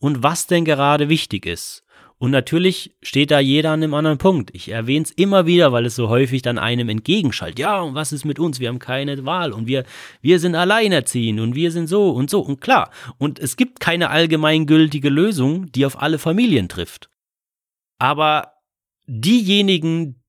und 0.00 0.24
was 0.24 0.48
denn 0.48 0.64
gerade 0.64 1.08
wichtig 1.08 1.46
ist. 1.46 1.84
Und 2.20 2.32
natürlich 2.32 2.94
steht 3.00 3.30
da 3.30 3.40
jeder 3.40 3.70
an 3.70 3.82
einem 3.82 3.94
anderen 3.94 4.18
Punkt. 4.18 4.50
Ich 4.52 4.68
erwähne 4.68 5.04
es 5.04 5.10
immer 5.10 5.46
wieder, 5.46 5.72
weil 5.72 5.86
es 5.86 5.96
so 5.96 6.10
häufig 6.10 6.42
dann 6.42 6.58
einem 6.58 6.90
entgegenschallt. 6.90 7.58
Ja, 7.58 7.80
und 7.80 7.94
was 7.94 8.12
ist 8.12 8.26
mit 8.26 8.38
uns? 8.38 8.60
Wir 8.60 8.68
haben 8.68 8.78
keine 8.78 9.24
Wahl 9.24 9.52
und 9.52 9.66
wir, 9.66 9.84
wir 10.20 10.38
sind 10.38 10.54
alleinerziehend 10.54 11.40
und 11.40 11.54
wir 11.54 11.72
sind 11.72 11.86
so 11.86 12.10
und 12.10 12.28
so. 12.28 12.40
Und 12.40 12.60
klar, 12.60 12.90
und 13.16 13.38
es 13.38 13.56
gibt 13.56 13.80
keine 13.80 14.10
allgemeingültige 14.10 15.08
Lösung, 15.08 15.72
die 15.72 15.86
auf 15.86 16.02
alle 16.02 16.18
Familien 16.18 16.68
trifft. 16.68 17.08
Aber 17.98 18.52
diejenigen, 19.06 20.22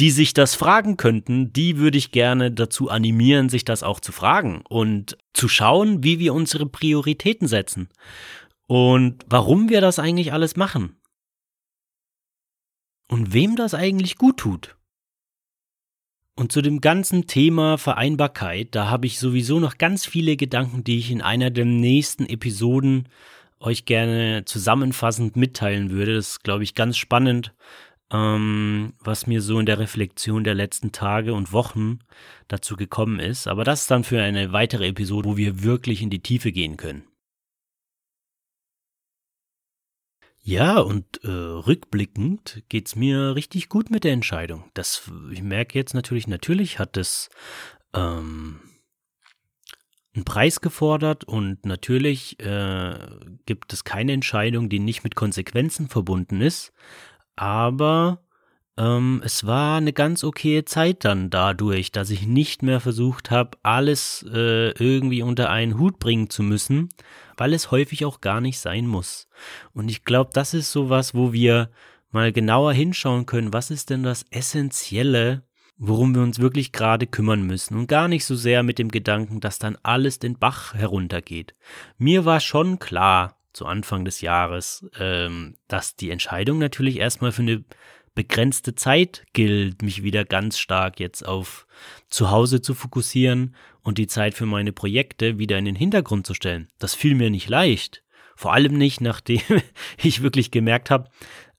die 0.00 0.10
sich 0.10 0.34
das 0.34 0.56
fragen 0.56 0.96
könnten, 0.96 1.52
die 1.52 1.78
würde 1.78 1.96
ich 1.96 2.10
gerne 2.10 2.50
dazu 2.50 2.90
animieren, 2.90 3.50
sich 3.50 3.64
das 3.64 3.84
auch 3.84 4.00
zu 4.00 4.10
fragen 4.10 4.62
und 4.68 5.16
zu 5.32 5.48
schauen, 5.48 6.02
wie 6.02 6.18
wir 6.18 6.34
unsere 6.34 6.66
Prioritäten 6.66 7.46
setzen 7.46 7.88
und 8.66 9.24
warum 9.28 9.68
wir 9.68 9.80
das 9.80 9.98
eigentlich 9.98 10.32
alles 10.32 10.56
machen 10.56 10.96
und 13.08 13.32
wem 13.32 13.56
das 13.56 13.74
eigentlich 13.74 14.16
gut 14.16 14.38
tut. 14.38 14.76
Und 16.38 16.52
zu 16.52 16.60
dem 16.60 16.82
ganzen 16.82 17.26
Thema 17.26 17.78
Vereinbarkeit, 17.78 18.74
da 18.74 18.90
habe 18.90 19.06
ich 19.06 19.18
sowieso 19.18 19.58
noch 19.58 19.78
ganz 19.78 20.04
viele 20.04 20.36
Gedanken, 20.36 20.84
die 20.84 20.98
ich 20.98 21.10
in 21.10 21.22
einer 21.22 21.50
der 21.50 21.64
nächsten 21.64 22.26
Episoden 22.26 23.08
euch 23.58 23.86
gerne 23.86 24.44
zusammenfassend 24.44 25.36
mitteilen 25.36 25.90
würde. 25.90 26.14
Das 26.14 26.28
ist, 26.28 26.44
glaube 26.44 26.62
ich, 26.62 26.74
ganz 26.74 26.98
spannend, 26.98 27.54
ähm, 28.12 28.92
was 29.00 29.26
mir 29.26 29.40
so 29.40 29.58
in 29.58 29.64
der 29.64 29.78
Reflexion 29.78 30.44
der 30.44 30.54
letzten 30.54 30.92
Tage 30.92 31.32
und 31.32 31.52
Wochen 31.52 32.00
dazu 32.48 32.76
gekommen 32.76 33.18
ist. 33.18 33.48
Aber 33.48 33.64
das 33.64 33.82
ist 33.82 33.90
dann 33.90 34.04
für 34.04 34.22
eine 34.22 34.52
weitere 34.52 34.88
Episode, 34.88 35.30
wo 35.30 35.36
wir 35.38 35.62
wirklich 35.62 36.02
in 36.02 36.10
die 36.10 36.20
Tiefe 36.20 36.52
gehen 36.52 36.76
können. 36.76 37.04
Ja, 40.48 40.78
und 40.78 41.24
äh, 41.24 41.28
rückblickend 41.28 42.62
geht's 42.68 42.94
mir 42.94 43.34
richtig 43.34 43.68
gut 43.68 43.90
mit 43.90 44.04
der 44.04 44.12
Entscheidung. 44.12 44.70
Das, 44.74 45.10
ich 45.32 45.42
merke 45.42 45.76
jetzt 45.76 45.92
natürlich, 45.92 46.28
natürlich 46.28 46.78
hat 46.78 46.96
es 46.96 47.30
ähm, 47.92 48.60
einen 50.14 50.24
Preis 50.24 50.60
gefordert 50.60 51.24
und 51.24 51.66
natürlich 51.66 52.38
äh, 52.38 52.96
gibt 53.44 53.72
es 53.72 53.82
keine 53.82 54.12
Entscheidung, 54.12 54.68
die 54.68 54.78
nicht 54.78 55.02
mit 55.02 55.16
Konsequenzen 55.16 55.88
verbunden 55.88 56.40
ist 56.40 56.72
aber 57.36 58.22
ähm, 58.78 59.22
es 59.24 59.46
war 59.46 59.78
eine 59.78 59.92
ganz 59.92 60.22
okaye 60.22 60.64
Zeit 60.64 61.04
dann 61.04 61.30
dadurch, 61.30 61.92
dass 61.92 62.10
ich 62.10 62.26
nicht 62.26 62.62
mehr 62.62 62.80
versucht 62.80 63.30
habe, 63.30 63.56
alles 63.62 64.24
äh, 64.32 64.70
irgendwie 64.72 65.22
unter 65.22 65.50
einen 65.50 65.78
Hut 65.78 65.98
bringen 65.98 66.28
zu 66.30 66.42
müssen, 66.42 66.90
weil 67.36 67.54
es 67.54 67.70
häufig 67.70 68.04
auch 68.04 68.20
gar 68.20 68.40
nicht 68.40 68.58
sein 68.58 68.86
muss. 68.86 69.28
Und 69.72 69.88
ich 69.88 70.04
glaube, 70.04 70.30
das 70.32 70.54
ist 70.54 70.72
sowas, 70.72 71.14
wo 71.14 71.32
wir 71.32 71.70
mal 72.10 72.32
genauer 72.32 72.72
hinschauen 72.72 73.26
können, 73.26 73.52
was 73.52 73.70
ist 73.70 73.90
denn 73.90 74.02
das 74.02 74.24
Essentielle, 74.30 75.42
worum 75.78 76.14
wir 76.14 76.22
uns 76.22 76.38
wirklich 76.38 76.72
gerade 76.72 77.06
kümmern 77.06 77.42
müssen 77.42 77.76
und 77.76 77.86
gar 77.86 78.08
nicht 78.08 78.24
so 78.24 78.34
sehr 78.34 78.62
mit 78.62 78.78
dem 78.78 78.90
Gedanken, 78.90 79.40
dass 79.40 79.58
dann 79.58 79.76
alles 79.82 80.18
den 80.18 80.38
Bach 80.38 80.74
heruntergeht. 80.74 81.54
Mir 81.98 82.24
war 82.24 82.40
schon 82.40 82.78
klar, 82.78 83.36
zu 83.52 83.64
Anfang 83.64 84.04
des 84.04 84.20
Jahres, 84.20 84.86
ähm, 84.98 85.56
dass 85.66 85.96
die 85.96 86.10
Entscheidung 86.10 86.58
natürlich 86.58 86.98
erstmal 86.98 87.32
für 87.32 87.42
eine 87.42 87.64
begrenzte 88.16 88.74
Zeit 88.74 89.24
gilt, 89.32 89.82
mich 89.82 90.02
wieder 90.02 90.24
ganz 90.24 90.58
stark 90.58 90.98
jetzt 90.98 91.24
auf 91.24 91.68
zu 92.08 92.32
Hause 92.32 92.60
zu 92.60 92.74
fokussieren 92.74 93.54
und 93.82 93.98
die 93.98 94.08
Zeit 94.08 94.34
für 94.34 94.46
meine 94.46 94.72
Projekte 94.72 95.38
wieder 95.38 95.56
in 95.58 95.66
den 95.66 95.76
Hintergrund 95.76 96.26
zu 96.26 96.34
stellen. 96.34 96.68
Das 96.80 96.96
fiel 96.96 97.14
mir 97.14 97.30
nicht 97.30 97.48
leicht. 97.48 98.02
Vor 98.34 98.52
allem 98.52 98.76
nicht, 98.76 99.00
nachdem 99.00 99.40
ich 100.02 100.22
wirklich 100.22 100.50
gemerkt 100.50 100.90
habe, 100.90 101.08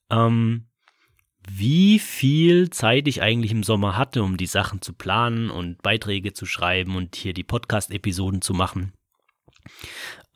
ähm, 0.09 0.67
wie 1.49 1.99
viel 1.99 2.69
Zeit 2.71 3.07
ich 3.07 3.21
eigentlich 3.21 3.53
im 3.53 3.63
Sommer 3.63 3.95
hatte, 3.95 4.21
um 4.21 4.35
die 4.35 4.47
Sachen 4.47 4.81
zu 4.81 4.91
planen 4.91 5.49
und 5.49 5.81
Beiträge 5.81 6.33
zu 6.33 6.45
schreiben 6.45 6.97
und 6.97 7.15
hier 7.15 7.33
die 7.33 7.45
Podcast-Episoden 7.45 8.41
zu 8.41 8.53
machen. 8.53 8.91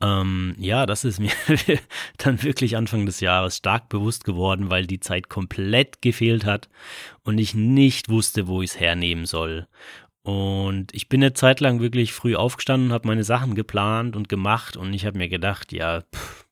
Ähm, 0.02 0.56
ja, 0.58 0.84
das 0.84 1.04
ist 1.04 1.20
mir 1.20 1.30
dann 2.18 2.42
wirklich 2.42 2.76
Anfang 2.76 3.06
des 3.06 3.20
Jahres 3.20 3.58
stark 3.58 3.88
bewusst 3.88 4.24
geworden, 4.24 4.68
weil 4.68 4.86
die 4.86 5.00
Zeit 5.00 5.28
komplett 5.28 6.02
gefehlt 6.02 6.44
hat 6.44 6.68
und 7.22 7.38
ich 7.38 7.54
nicht 7.54 8.08
wusste, 8.08 8.48
wo 8.48 8.62
ich 8.62 8.70
es 8.70 8.80
hernehmen 8.80 9.26
soll. 9.26 9.68
Und 10.22 10.92
ich 10.94 11.08
bin 11.08 11.22
eine 11.22 11.32
Zeit 11.34 11.60
lang 11.60 11.80
wirklich 11.80 12.12
früh 12.12 12.36
aufgestanden, 12.36 12.92
habe 12.92 13.08
meine 13.08 13.24
Sachen 13.24 13.54
geplant 13.54 14.16
und 14.16 14.28
gemacht 14.28 14.76
und 14.76 14.92
ich 14.92 15.06
habe 15.06 15.18
mir 15.18 15.28
gedacht, 15.28 15.72
ja, 15.72 16.02
pff, 16.14 16.46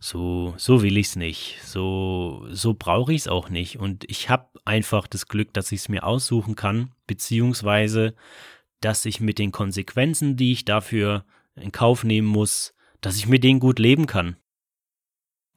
so 0.00 0.54
so 0.56 0.82
will 0.82 0.96
ich's 0.96 1.16
nicht, 1.16 1.58
so 1.62 2.46
so 2.50 2.74
brauche 2.74 3.12
ich 3.12 3.22
es 3.22 3.28
auch 3.28 3.50
nicht 3.50 3.78
und 3.78 4.04
ich 4.08 4.30
habe 4.30 4.48
einfach 4.64 5.06
das 5.06 5.28
Glück, 5.28 5.52
dass 5.52 5.72
ich 5.72 5.80
es 5.80 5.88
mir 5.90 6.04
aussuchen 6.04 6.56
kann, 6.56 6.92
beziehungsweise 7.06 8.14
dass 8.80 9.04
ich 9.04 9.20
mit 9.20 9.38
den 9.38 9.52
Konsequenzen, 9.52 10.36
die 10.36 10.52
ich 10.52 10.64
dafür 10.64 11.24
in 11.60 11.72
Kauf 11.72 12.04
nehmen 12.04 12.28
muss, 12.28 12.74
dass 13.00 13.16
ich 13.16 13.26
mit 13.26 13.44
denen 13.44 13.60
gut 13.60 13.78
leben 13.78 14.06
kann. 14.06 14.36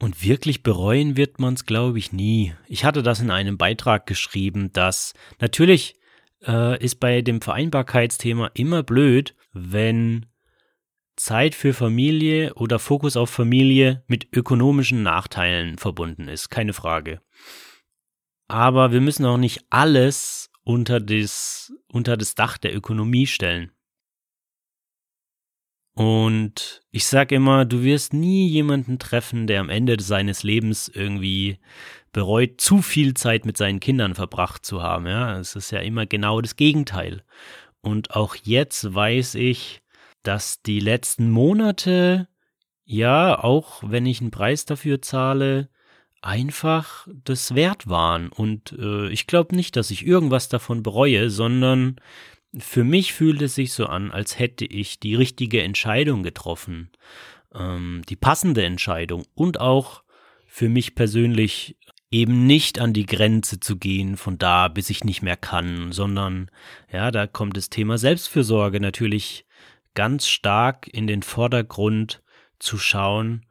Und 0.00 0.24
wirklich 0.24 0.62
bereuen 0.62 1.16
wird 1.16 1.38
man 1.38 1.54
es, 1.54 1.66
glaube 1.66 1.98
ich, 1.98 2.12
nie. 2.12 2.54
Ich 2.66 2.84
hatte 2.84 3.02
das 3.02 3.20
in 3.20 3.30
einem 3.30 3.56
Beitrag 3.56 4.06
geschrieben, 4.06 4.72
dass 4.72 5.14
natürlich 5.40 5.94
äh, 6.46 6.82
ist 6.82 6.96
bei 6.96 7.22
dem 7.22 7.40
Vereinbarkeitsthema 7.40 8.50
immer 8.54 8.82
blöd, 8.82 9.34
wenn 9.52 10.26
Zeit 11.16 11.54
für 11.54 11.72
Familie 11.72 12.54
oder 12.54 12.78
Fokus 12.78 13.16
auf 13.16 13.30
Familie 13.30 14.02
mit 14.08 14.28
ökonomischen 14.36 15.02
Nachteilen 15.02 15.78
verbunden 15.78 16.28
ist, 16.28 16.50
keine 16.50 16.72
Frage. 16.72 17.20
Aber 18.48 18.92
wir 18.92 19.00
müssen 19.00 19.24
auch 19.24 19.38
nicht 19.38 19.64
alles 19.70 20.50
unter 20.64 21.00
das, 21.00 21.72
unter 21.88 22.16
das 22.16 22.34
Dach 22.34 22.58
der 22.58 22.74
Ökonomie 22.74 23.26
stellen. 23.26 23.70
Und 25.94 26.82
ich 26.90 27.06
sag 27.06 27.30
immer, 27.30 27.64
du 27.64 27.82
wirst 27.82 28.12
nie 28.12 28.48
jemanden 28.48 28.98
treffen, 28.98 29.46
der 29.46 29.60
am 29.60 29.70
Ende 29.70 29.96
seines 30.00 30.42
Lebens 30.42 30.88
irgendwie 30.88 31.58
bereut, 32.12 32.60
zu 32.60 32.82
viel 32.82 33.14
Zeit 33.14 33.46
mit 33.46 33.56
seinen 33.56 33.80
Kindern 33.80 34.14
verbracht 34.14 34.66
zu 34.66 34.82
haben. 34.82 35.06
Ja, 35.06 35.38
es 35.38 35.54
ist 35.54 35.70
ja 35.70 35.80
immer 35.80 36.06
genau 36.06 36.40
das 36.40 36.56
Gegenteil. 36.56 37.22
Und 37.80 38.10
auch 38.12 38.34
jetzt 38.34 38.92
weiß 38.94 39.36
ich, 39.36 39.82
dass 40.22 40.62
die 40.62 40.80
letzten 40.80 41.30
Monate, 41.30 42.28
ja, 42.84 43.38
auch 43.38 43.82
wenn 43.86 44.06
ich 44.06 44.20
einen 44.20 44.30
Preis 44.30 44.64
dafür 44.64 45.00
zahle, 45.00 45.68
einfach 46.22 47.06
das 47.24 47.54
wert 47.54 47.88
waren. 47.88 48.30
Und 48.30 48.72
äh, 48.72 49.08
ich 49.10 49.26
glaube 49.26 49.54
nicht, 49.54 49.76
dass 49.76 49.90
ich 49.90 50.06
irgendwas 50.06 50.48
davon 50.48 50.82
bereue, 50.82 51.30
sondern 51.30 51.96
für 52.58 52.84
mich 52.84 53.12
fühlt 53.12 53.42
es 53.42 53.54
sich 53.54 53.72
so 53.72 53.86
an, 53.86 54.10
als 54.10 54.38
hätte 54.38 54.64
ich 54.64 55.00
die 55.00 55.14
richtige 55.14 55.62
Entscheidung 55.62 56.22
getroffen, 56.22 56.90
ähm, 57.54 58.02
die 58.08 58.16
passende 58.16 58.64
Entscheidung 58.64 59.24
und 59.34 59.60
auch 59.60 60.02
für 60.46 60.68
mich 60.68 60.94
persönlich 60.94 61.76
eben 62.10 62.46
nicht 62.46 62.78
an 62.78 62.92
die 62.92 63.06
Grenze 63.06 63.58
zu 63.58 63.76
gehen 63.76 64.16
von 64.16 64.38
da, 64.38 64.68
bis 64.68 64.88
ich 64.88 65.02
nicht 65.02 65.22
mehr 65.22 65.36
kann, 65.36 65.90
sondern 65.90 66.48
ja, 66.92 67.10
da 67.10 67.26
kommt 67.26 67.56
das 67.56 67.70
Thema 67.70 67.98
Selbstfürsorge 67.98 68.78
natürlich 68.78 69.46
ganz 69.94 70.28
stark 70.28 70.86
in 70.86 71.06
den 71.06 71.22
Vordergrund 71.22 72.22
zu 72.60 72.78
schauen, 72.78 73.46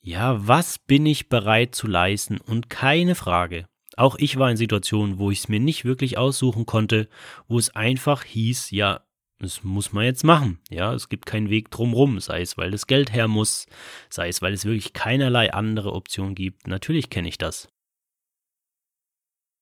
ja, 0.00 0.46
was 0.46 0.78
bin 0.78 1.06
ich 1.06 1.28
bereit 1.28 1.74
zu 1.74 1.86
leisten? 1.86 2.38
Und 2.38 2.68
keine 2.68 3.14
Frage, 3.14 3.66
auch 3.98 4.16
ich 4.18 4.38
war 4.38 4.50
in 4.50 4.56
Situationen, 4.56 5.18
wo 5.18 5.30
ich 5.30 5.40
es 5.40 5.48
mir 5.48 5.60
nicht 5.60 5.84
wirklich 5.84 6.18
aussuchen 6.18 6.66
konnte, 6.66 7.08
wo 7.48 7.58
es 7.58 7.74
einfach 7.74 8.24
hieß, 8.24 8.70
ja, 8.70 9.04
das 9.40 9.64
muss 9.64 9.92
man 9.92 10.04
jetzt 10.04 10.24
machen. 10.24 10.60
Ja, 10.70 10.94
es 10.94 11.08
gibt 11.08 11.26
keinen 11.26 11.50
Weg 11.50 11.70
drumrum, 11.70 12.20
sei 12.20 12.40
es, 12.40 12.56
weil 12.56 12.70
das 12.70 12.86
Geld 12.86 13.12
her 13.12 13.28
muss, 13.28 13.66
sei 14.08 14.28
es, 14.28 14.42
weil 14.42 14.52
es 14.52 14.64
wirklich 14.64 14.92
keinerlei 14.92 15.52
andere 15.52 15.92
Option 15.92 16.34
gibt. 16.34 16.66
Natürlich 16.66 17.10
kenne 17.10 17.28
ich 17.28 17.38
das. 17.38 17.68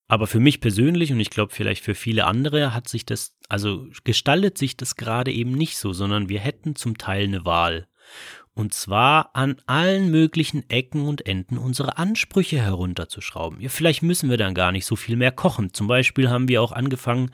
Aber 0.09 0.27
für 0.27 0.41
mich 0.41 0.61
persönlich 0.61 1.11
und 1.11 1.21
ich 1.21 1.31
glaube 1.31 1.55
vielleicht 1.55 1.83
für 1.83 1.95
viele 1.95 2.27
andere 2.27 2.75
hat 2.75 2.87
sich 2.87 3.07
das, 3.07 3.35
also 3.49 3.89
gestaltet 4.05 4.59
sich 4.59 4.77
das 4.77 4.97
gerade 4.97 5.33
eben 5.33 5.53
nicht 5.53 5.79
so, 5.79 5.95
sondern 5.95 6.29
wir 6.29 6.39
hätten 6.39 6.77
zum 6.77 6.99
Teil 6.99 7.25
eine 7.25 7.47
Wahl. 7.47 7.89
Und 8.55 8.75
zwar 8.75 9.31
an 9.35 9.57
allen 9.65 10.11
möglichen 10.11 10.69
Ecken 10.69 11.07
und 11.07 11.27
Enden 11.27 11.57
unsere 11.57 11.97
Ansprüche 11.97 12.59
herunterzuschrauben. 12.59 13.59
Ja, 13.63 13.71
vielleicht 13.71 14.03
müssen 14.03 14.29
wir 14.29 14.37
dann 14.37 14.53
gar 14.53 14.73
nicht 14.73 14.85
so 14.85 14.95
viel 14.95 15.17
mehr 15.17 15.33
kochen. 15.33 15.73
Zum 15.73 15.87
Beispiel 15.87 16.29
haben 16.29 16.49
wir 16.49 16.61
auch 16.61 16.73
angefangen, 16.73 17.31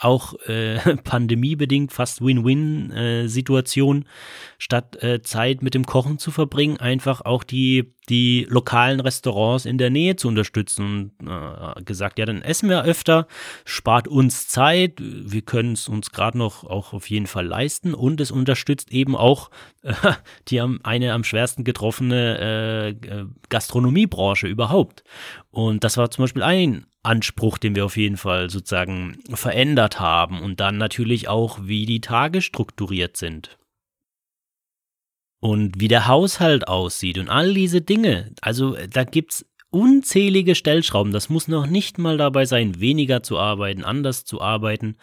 auch 0.00 0.34
äh, 0.46 0.78
pandemiebedingt 1.04 1.92
fast 1.92 2.20
Win-Win-Situation, 2.20 4.02
äh, 4.02 4.06
statt 4.58 5.02
äh, 5.02 5.20
Zeit 5.22 5.62
mit 5.62 5.74
dem 5.74 5.84
Kochen 5.84 6.18
zu 6.18 6.30
verbringen, 6.30 6.76
einfach 6.76 7.22
auch 7.22 7.42
die 7.42 7.92
die 8.12 8.46
lokalen 8.50 9.00
Restaurants 9.00 9.64
in 9.64 9.78
der 9.78 9.88
Nähe 9.88 10.16
zu 10.16 10.28
unterstützen. 10.28 11.12
Und 11.18 11.28
äh, 11.28 11.82
gesagt, 11.82 12.18
ja, 12.18 12.26
dann 12.26 12.42
essen 12.42 12.68
wir 12.68 12.84
öfter, 12.84 13.26
spart 13.64 14.06
uns 14.06 14.48
Zeit, 14.48 14.98
wir 15.00 15.40
können 15.40 15.72
es 15.72 15.88
uns 15.88 16.12
gerade 16.12 16.36
noch 16.36 16.64
auch 16.64 16.92
auf 16.92 17.08
jeden 17.08 17.26
Fall 17.26 17.46
leisten. 17.46 17.94
Und 17.94 18.20
es 18.20 18.30
unterstützt 18.30 18.92
eben 18.92 19.16
auch 19.16 19.50
äh, 19.82 19.94
die 20.48 20.60
am, 20.60 20.78
eine 20.82 21.14
am 21.14 21.24
schwersten 21.24 21.64
getroffene 21.64 22.38
äh, 22.38 22.88
äh, 22.90 23.24
Gastronomiebranche 23.48 24.46
überhaupt. 24.46 25.04
Und 25.50 25.82
das 25.82 25.96
war 25.96 26.10
zum 26.10 26.24
Beispiel 26.24 26.42
ein 26.42 26.84
Anspruch, 27.02 27.56
den 27.56 27.74
wir 27.74 27.86
auf 27.86 27.96
jeden 27.96 28.18
Fall 28.18 28.50
sozusagen 28.50 29.16
verändert 29.32 30.00
haben. 30.00 30.42
Und 30.42 30.60
dann 30.60 30.76
natürlich 30.76 31.28
auch, 31.28 31.60
wie 31.62 31.86
die 31.86 32.02
Tage 32.02 32.42
strukturiert 32.42 33.16
sind 33.16 33.56
und 35.42 35.80
wie 35.80 35.88
der 35.88 36.06
Haushalt 36.06 36.68
aussieht 36.68 37.18
und 37.18 37.28
all 37.28 37.52
diese 37.52 37.80
Dinge. 37.80 38.30
Also 38.40 38.76
da 38.88 39.02
gibt's 39.02 39.44
unzählige 39.70 40.54
Stellschrauben. 40.54 41.12
Das 41.12 41.30
muss 41.30 41.48
noch 41.48 41.66
nicht 41.66 41.98
mal 41.98 42.16
dabei 42.16 42.44
sein, 42.44 42.78
weniger 42.78 43.24
zu 43.24 43.38
arbeiten, 43.40 43.82
anders 43.82 44.24
zu 44.24 44.40
arbeiten. 44.40 44.96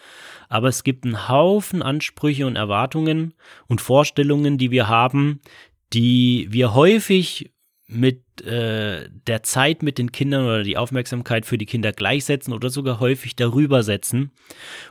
Aber 0.47 0.69
es 0.69 0.85
gibt 0.85 1.03
einen 1.03 1.27
Haufen 1.27 1.81
Ansprüche 1.81 2.47
und 2.47 2.55
Erwartungen 2.55 3.33
und 3.67 3.81
Vorstellungen, 3.81 4.57
die 4.57 4.71
wir 4.71 4.87
haben, 4.87 5.41
die 5.91 6.47
wir 6.51 6.73
häufig 6.73 7.51
mit 7.91 8.41
äh, 8.41 9.09
der 9.27 9.41
Zeit 9.41 9.81
mit 9.81 9.97
den 9.97 10.11
Kindern 10.11 10.45
oder 10.45 10.63
die 10.63 10.77
Aufmerksamkeit 10.77 11.45
für 11.47 11.57
die 11.57 11.65
Kinder 11.65 11.91
gleichsetzen 11.91 12.53
oder 12.53 12.69
sogar 12.69 12.99
häufig 12.99 13.35
darüber 13.35 13.81
setzen. 13.81 14.31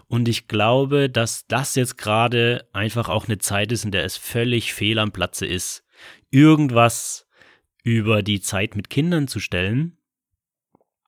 Und 0.08 0.28
ich 0.28 0.48
glaube, 0.48 1.08
dass 1.08 1.46
das 1.46 1.76
jetzt 1.76 1.96
gerade 1.96 2.66
einfach 2.72 3.08
auch 3.08 3.26
eine 3.26 3.38
Zeit 3.38 3.70
ist, 3.70 3.84
in 3.84 3.92
der 3.92 4.04
es 4.04 4.16
völlig 4.16 4.74
fehl 4.74 4.98
am 4.98 5.12
Platze 5.12 5.46
ist, 5.46 5.84
irgendwas 6.30 7.28
über 7.84 8.24
die 8.24 8.40
Zeit 8.40 8.74
mit 8.74 8.90
Kindern 8.90 9.28
zu 9.28 9.38
stellen 9.38 9.97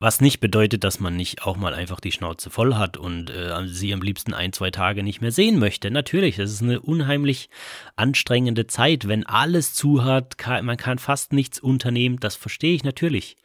was 0.03 0.23
nicht 0.23 0.41
bedeutet, 0.41 0.83
dass 0.83 0.99
man 0.99 1.15
nicht 1.15 1.43
auch 1.47 1.59
mal 1.59 1.75
einfach 1.75 2.01
die 2.01 2.11
Schnauze 2.11 2.49
voll 2.49 2.75
hat 2.75 2.97
und 2.97 3.29
äh, 3.29 3.67
sie 3.67 3.93
am 3.93 4.01
liebsten 4.01 4.33
ein, 4.33 4.55
zwei 4.55 4.71
Tage 4.71 5.03
nicht 5.03 5.21
mehr 5.21 5.31
sehen 5.31 5.59
möchte. 5.59 5.91
Natürlich, 5.91 6.37
das 6.37 6.51
ist 6.51 6.63
eine 6.63 6.81
unheimlich 6.81 7.51
anstrengende 7.97 8.67
Zeit, 8.67 9.09
wenn 9.09 9.27
alles 9.27 9.75
zu 9.75 10.03
hat, 10.03 10.39
kann, 10.39 10.65
man 10.65 10.79
kann 10.79 10.99
fast 10.99 11.35
nichts 11.35 11.61
unternehmen, 11.61 12.19
das 12.19 12.35
verstehe 12.35 12.75
ich 12.75 12.83
natürlich. 12.83 13.37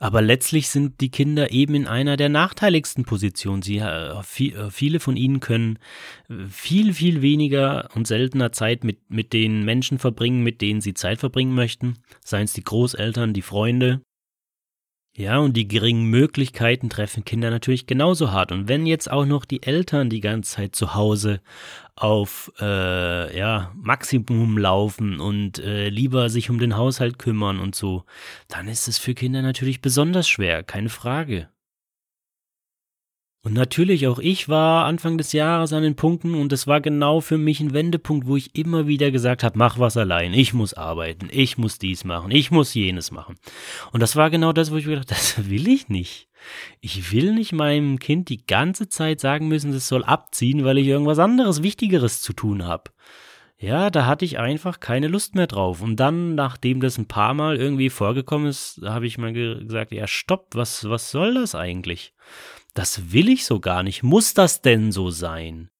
Aber 0.00 0.20
letztlich 0.20 0.68
sind 0.68 1.00
die 1.00 1.12
Kinder 1.12 1.52
eben 1.52 1.76
in 1.76 1.86
einer 1.86 2.16
der 2.16 2.28
nachteiligsten 2.28 3.04
Positionen. 3.04 3.62
Sie, 3.62 3.78
äh, 3.78 4.10
äh, 4.10 4.70
viele 4.70 4.98
von 4.98 5.16
ihnen 5.16 5.38
können 5.38 5.78
äh, 6.28 6.34
viel, 6.48 6.92
viel 6.92 7.22
weniger 7.22 7.88
und 7.94 8.08
seltener 8.08 8.50
Zeit 8.50 8.82
mit, 8.82 8.98
mit 9.10 9.32
den 9.32 9.64
Menschen 9.64 10.00
verbringen, 10.00 10.42
mit 10.42 10.60
denen 10.60 10.80
sie 10.80 10.94
Zeit 10.94 11.20
verbringen 11.20 11.54
möchten, 11.54 11.98
seien 12.24 12.46
es 12.46 12.52
die 12.52 12.64
Großeltern, 12.64 13.32
die 13.32 13.42
Freunde 13.42 14.00
ja, 15.20 15.38
und 15.38 15.56
die 15.56 15.68
geringen 15.68 16.04
Möglichkeiten 16.04 16.88
treffen 16.88 17.24
Kinder 17.24 17.50
natürlich 17.50 17.86
genauso 17.86 18.32
hart. 18.32 18.52
Und 18.52 18.68
wenn 18.68 18.86
jetzt 18.86 19.10
auch 19.10 19.26
noch 19.26 19.44
die 19.44 19.62
Eltern 19.62 20.10
die 20.10 20.20
ganze 20.20 20.56
Zeit 20.56 20.74
zu 20.74 20.94
Hause 20.94 21.40
auf 21.94 22.50
äh, 22.60 23.36
ja, 23.38 23.72
Maximum 23.76 24.56
laufen 24.56 25.20
und 25.20 25.58
äh, 25.58 25.90
lieber 25.90 26.30
sich 26.30 26.48
um 26.48 26.58
den 26.58 26.76
Haushalt 26.76 27.18
kümmern 27.18 27.60
und 27.60 27.74
so, 27.74 28.04
dann 28.48 28.68
ist 28.68 28.88
es 28.88 28.98
für 28.98 29.14
Kinder 29.14 29.42
natürlich 29.42 29.82
besonders 29.82 30.28
schwer, 30.28 30.62
keine 30.62 30.88
Frage. 30.88 31.48
Und 33.42 33.54
natürlich 33.54 34.06
auch 34.06 34.18
ich 34.18 34.50
war 34.50 34.84
Anfang 34.84 35.16
des 35.16 35.32
Jahres 35.32 35.72
an 35.72 35.82
den 35.82 35.96
Punkten 35.96 36.34
und 36.34 36.52
es 36.52 36.66
war 36.66 36.82
genau 36.82 37.22
für 37.22 37.38
mich 37.38 37.60
ein 37.60 37.72
Wendepunkt, 37.72 38.26
wo 38.26 38.36
ich 38.36 38.54
immer 38.54 38.86
wieder 38.86 39.10
gesagt 39.10 39.42
habe, 39.42 39.56
mach 39.56 39.78
was 39.78 39.96
allein, 39.96 40.34
ich 40.34 40.52
muss 40.52 40.74
arbeiten, 40.74 41.28
ich 41.30 41.56
muss 41.56 41.78
dies 41.78 42.04
machen, 42.04 42.30
ich 42.30 42.50
muss 42.50 42.74
jenes 42.74 43.10
machen. 43.10 43.36
Und 43.92 44.00
das 44.00 44.14
war 44.14 44.28
genau 44.28 44.52
das, 44.52 44.70
wo 44.70 44.76
ich 44.76 44.84
gedacht, 44.84 45.10
das 45.10 45.48
will 45.48 45.68
ich 45.68 45.88
nicht. 45.88 46.28
Ich 46.80 47.12
will 47.12 47.34
nicht 47.34 47.52
meinem 47.52 47.98
Kind 47.98 48.28
die 48.28 48.44
ganze 48.46 48.88
Zeit 48.88 49.20
sagen 49.20 49.48
müssen, 49.48 49.72
es 49.72 49.88
soll 49.88 50.04
abziehen, 50.04 50.64
weil 50.64 50.78
ich 50.78 50.86
irgendwas 50.86 51.18
anderes, 51.18 51.62
Wichtigeres 51.62 52.20
zu 52.20 52.34
tun 52.34 52.66
habe. 52.66 52.90
Ja, 53.58 53.90
da 53.90 54.06
hatte 54.06 54.24
ich 54.24 54.38
einfach 54.38 54.80
keine 54.80 55.08
Lust 55.08 55.34
mehr 55.34 55.46
drauf. 55.46 55.82
Und 55.82 55.96
dann, 55.96 56.34
nachdem 56.34 56.80
das 56.80 56.96
ein 56.96 57.08
paar 57.08 57.34
Mal 57.34 57.56
irgendwie 57.56 57.90
vorgekommen 57.90 58.48
ist, 58.48 58.80
habe 58.82 59.06
ich 59.06 59.18
mal 59.18 59.34
gesagt, 59.34 59.92
ja, 59.92 60.06
stopp, 60.06 60.48
was, 60.54 60.88
was 60.88 61.10
soll 61.10 61.34
das 61.34 61.54
eigentlich? 61.54 62.14
Das 62.72 63.12
will 63.12 63.28
ich 63.28 63.44
so 63.44 63.60
gar 63.60 63.82
nicht. 63.82 64.02
Muss 64.02 64.34
das 64.34 64.62
denn 64.62 64.92
so 64.92 65.10
sein? 65.10 65.70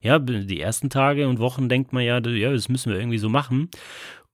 Ja, 0.00 0.18
die 0.18 0.60
ersten 0.60 0.90
Tage 0.90 1.28
und 1.28 1.38
Wochen 1.38 1.68
denkt 1.68 1.92
man 1.92 2.02
ja, 2.04 2.20
ja, 2.20 2.52
das 2.52 2.68
müssen 2.68 2.92
wir 2.92 2.98
irgendwie 2.98 3.18
so 3.18 3.28
machen. 3.28 3.70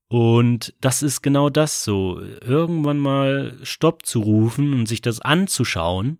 Und 0.09 0.75
das 0.81 1.03
ist 1.03 1.23
genau 1.23 1.49
das 1.51 1.85
so. 1.85 2.21
Irgendwann 2.21 2.99
mal 2.99 3.57
Stopp 3.63 4.05
zu 4.05 4.21
rufen 4.21 4.73
und 4.75 4.87
sich 4.87 5.01
das 5.01 5.21
anzuschauen 5.21 6.19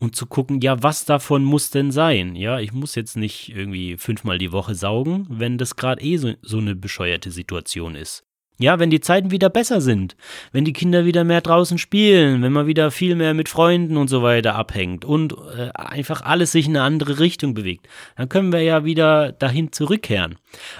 und 0.00 0.16
zu 0.16 0.26
gucken, 0.26 0.60
ja, 0.60 0.82
was 0.82 1.04
davon 1.04 1.44
muss 1.44 1.70
denn 1.70 1.92
sein? 1.92 2.34
Ja, 2.34 2.58
ich 2.58 2.72
muss 2.72 2.96
jetzt 2.96 3.16
nicht 3.16 3.50
irgendwie 3.50 3.96
fünfmal 3.96 4.38
die 4.38 4.50
Woche 4.50 4.74
saugen, 4.74 5.26
wenn 5.30 5.58
das 5.58 5.76
gerade 5.76 6.02
eh 6.02 6.16
so, 6.16 6.34
so 6.42 6.58
eine 6.58 6.74
bescheuerte 6.74 7.30
Situation 7.30 7.94
ist. 7.94 8.24
Ja, 8.60 8.80
wenn 8.80 8.90
die 8.90 9.00
Zeiten 9.00 9.30
wieder 9.30 9.50
besser 9.50 9.80
sind, 9.80 10.16
wenn 10.50 10.64
die 10.64 10.72
Kinder 10.72 11.04
wieder 11.04 11.22
mehr 11.22 11.40
draußen 11.40 11.78
spielen, 11.78 12.42
wenn 12.42 12.52
man 12.52 12.66
wieder 12.66 12.90
viel 12.90 13.14
mehr 13.14 13.32
mit 13.32 13.48
Freunden 13.48 13.96
und 13.96 14.08
so 14.08 14.24
weiter 14.24 14.56
abhängt 14.56 15.04
und 15.04 15.32
äh, 15.56 15.70
einfach 15.74 16.22
alles 16.22 16.50
sich 16.50 16.66
in 16.66 16.76
eine 16.76 16.84
andere 16.84 17.20
Richtung 17.20 17.54
bewegt, 17.54 17.86
dann 18.16 18.28
können 18.28 18.52
wir 18.52 18.62
ja 18.62 18.84
wieder 18.84 19.30
dahin 19.30 19.70
zurückkehren. 19.70 20.36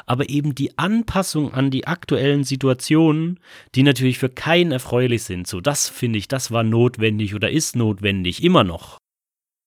Aber 0.06 0.28
eben 0.28 0.56
die 0.56 0.76
Anpassung 0.76 1.54
an 1.54 1.70
die 1.70 1.86
aktuellen 1.86 2.42
Situationen, 2.42 3.38
die 3.76 3.84
natürlich 3.84 4.18
für 4.18 4.28
keinen 4.28 4.72
erfreulich 4.72 5.22
sind, 5.22 5.46
so 5.46 5.60
das 5.60 5.88
finde 5.88 6.18
ich, 6.18 6.26
das 6.26 6.50
war 6.50 6.64
notwendig 6.64 7.36
oder 7.36 7.48
ist 7.48 7.76
notwendig, 7.76 8.42
immer 8.42 8.64
noch. 8.64 8.98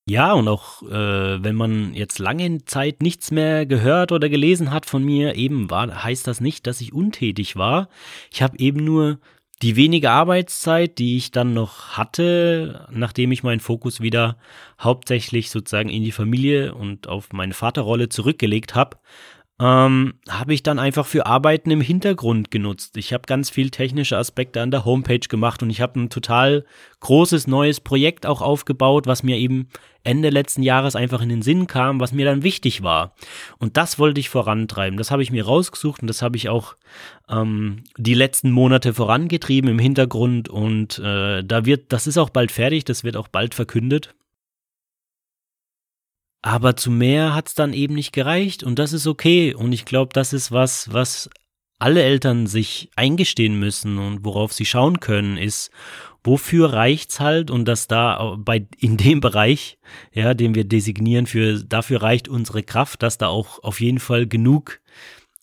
Ja, 0.04 0.32
und 0.32 0.48
auch 0.48 0.82
äh, 0.82 1.44
wenn 1.44 1.54
man 1.54 1.94
jetzt 1.94 2.18
lange 2.18 2.64
Zeit 2.64 3.02
nichts 3.02 3.30
mehr 3.30 3.66
gehört 3.66 4.10
oder 4.10 4.28
gelesen 4.28 4.72
hat 4.72 4.84
von 4.84 5.04
mir, 5.04 5.36
eben 5.36 5.70
war, 5.70 6.02
heißt 6.02 6.26
das 6.26 6.40
nicht, 6.40 6.66
dass 6.66 6.80
ich 6.80 6.92
untätig 6.92 7.54
war. 7.54 7.88
Ich 8.32 8.42
habe 8.42 8.58
eben 8.58 8.84
nur 8.84 9.20
die 9.62 9.76
wenige 9.76 10.10
Arbeitszeit, 10.10 10.98
die 10.98 11.16
ich 11.16 11.30
dann 11.30 11.54
noch 11.54 11.90
hatte, 11.90 12.88
nachdem 12.90 13.30
ich 13.30 13.44
meinen 13.44 13.60
Fokus 13.60 14.00
wieder 14.00 14.36
hauptsächlich 14.80 15.50
sozusagen 15.50 15.88
in 15.88 16.02
die 16.02 16.10
Familie 16.10 16.74
und 16.74 17.06
auf 17.06 17.32
meine 17.32 17.54
Vaterrolle 17.54 18.08
zurückgelegt 18.08 18.74
habe, 18.74 18.96
ähm, 19.62 20.14
habe 20.28 20.54
ich 20.54 20.64
dann 20.64 20.80
einfach 20.80 21.06
für 21.06 21.24
Arbeiten 21.26 21.70
im 21.70 21.80
Hintergrund 21.80 22.50
genutzt. 22.50 22.96
Ich 22.96 23.12
habe 23.12 23.22
ganz 23.28 23.48
viel 23.48 23.70
technische 23.70 24.18
Aspekte 24.18 24.60
an 24.60 24.72
der 24.72 24.84
Homepage 24.84 25.20
gemacht 25.20 25.62
und 25.62 25.70
ich 25.70 25.80
habe 25.80 26.00
ein 26.00 26.10
total 26.10 26.64
großes 26.98 27.46
neues 27.46 27.78
Projekt 27.78 28.26
auch 28.26 28.42
aufgebaut, 28.42 29.06
was 29.06 29.22
mir 29.22 29.36
eben 29.36 29.68
Ende 30.02 30.30
letzten 30.30 30.64
Jahres 30.64 30.96
einfach 30.96 31.22
in 31.22 31.28
den 31.28 31.42
Sinn 31.42 31.68
kam, 31.68 32.00
was 32.00 32.10
mir 32.10 32.24
dann 32.24 32.42
wichtig 32.42 32.82
war. 32.82 33.14
Und 33.58 33.76
das 33.76 34.00
wollte 34.00 34.18
ich 34.18 34.30
vorantreiben. 34.30 34.98
Das 34.98 35.12
habe 35.12 35.22
ich 35.22 35.30
mir 35.30 35.44
rausgesucht 35.44 36.02
und 36.02 36.08
das 36.08 36.22
habe 36.22 36.36
ich 36.36 36.48
auch 36.48 36.74
ähm, 37.30 37.84
die 37.96 38.14
letzten 38.14 38.50
Monate 38.50 38.94
vorangetrieben 38.94 39.70
im 39.70 39.78
Hintergrund 39.78 40.48
und 40.48 40.98
äh, 40.98 41.44
da 41.44 41.64
wird, 41.64 41.92
das 41.92 42.08
ist 42.08 42.18
auch 42.18 42.30
bald 42.30 42.50
fertig, 42.50 42.84
das 42.84 43.04
wird 43.04 43.16
auch 43.16 43.28
bald 43.28 43.54
verkündet. 43.54 44.12
Aber 46.42 46.76
zu 46.76 46.90
mehr 46.90 47.34
hat's 47.34 47.54
dann 47.54 47.72
eben 47.72 47.94
nicht 47.94 48.12
gereicht 48.12 48.64
und 48.64 48.78
das 48.78 48.92
ist 48.92 49.06
okay. 49.06 49.54
Und 49.54 49.72
ich 49.72 49.84
glaube, 49.84 50.10
das 50.12 50.32
ist 50.32 50.50
was, 50.50 50.92
was 50.92 51.30
alle 51.78 52.02
Eltern 52.02 52.46
sich 52.46 52.90
eingestehen 52.96 53.58
müssen 53.58 53.98
und 53.98 54.24
worauf 54.24 54.52
sie 54.52 54.64
schauen 54.64 55.00
können, 55.00 55.36
ist, 55.36 55.70
wofür 56.24 56.72
reicht's 56.72 57.20
halt 57.20 57.50
und 57.50 57.66
dass 57.66 57.88
da 57.88 58.36
bei 58.38 58.66
in 58.78 58.96
dem 58.96 59.20
Bereich, 59.20 59.78
ja, 60.12 60.34
den 60.34 60.54
wir 60.54 60.64
designieren 60.64 61.26
für 61.26 61.62
dafür 61.64 62.02
reicht 62.02 62.28
unsere 62.28 62.62
Kraft, 62.62 63.02
dass 63.02 63.18
da 63.18 63.28
auch 63.28 63.62
auf 63.62 63.80
jeden 63.80 63.98
Fall 63.98 64.26
genug 64.26 64.80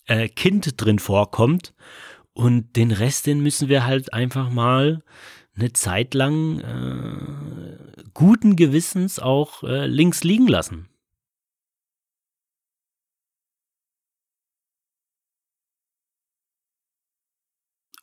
äh, 0.05 0.29
Kind 0.29 0.73
drin 0.77 0.99
vorkommt 0.99 1.73
und 2.33 2.75
den 2.77 2.91
Rest, 2.91 3.27
den 3.27 3.41
müssen 3.41 3.67
wir 3.67 3.85
halt 3.85 4.13
einfach 4.13 4.49
mal 4.49 5.03
eine 5.59 5.73
Zeit 5.73 6.13
lang 6.13 6.59
äh, 6.59 8.09
guten 8.13 8.55
Gewissens 8.55 9.19
auch 9.19 9.63
äh, 9.63 9.85
links 9.87 10.23
liegen 10.23 10.47
lassen. 10.47 10.87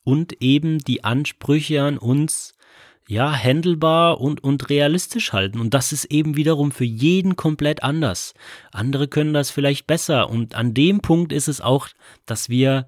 Und 0.05 0.41
eben 0.41 0.79
die 0.79 1.03
Ansprüche 1.03 1.83
an 1.83 1.99
uns, 1.99 2.55
ja, 3.09 3.33
handelbar 3.33 4.21
und, 4.21 4.43
und 4.43 4.69
realistisch 4.69 5.33
halten. 5.33 5.59
Und 5.61 5.75
das 5.75 5.93
ist 5.93 6.07
eben 6.07 6.37
wiederum 6.37 6.71
für 6.71 6.85
jeden 6.85 7.35
komplett 7.35 7.83
anders. 7.83 8.35
Andere 8.71 9.09
können 9.09 9.33
das 9.33 9.51
vielleicht 9.51 9.87
besser. 9.87 10.31
Und 10.31 10.55
an 10.55 10.75
dem 10.75 11.01
Punkt 11.01 11.33
ist 11.33 11.49
es 11.49 11.61
auch, 11.61 11.89
dass 12.25 12.49
wir 12.49 12.87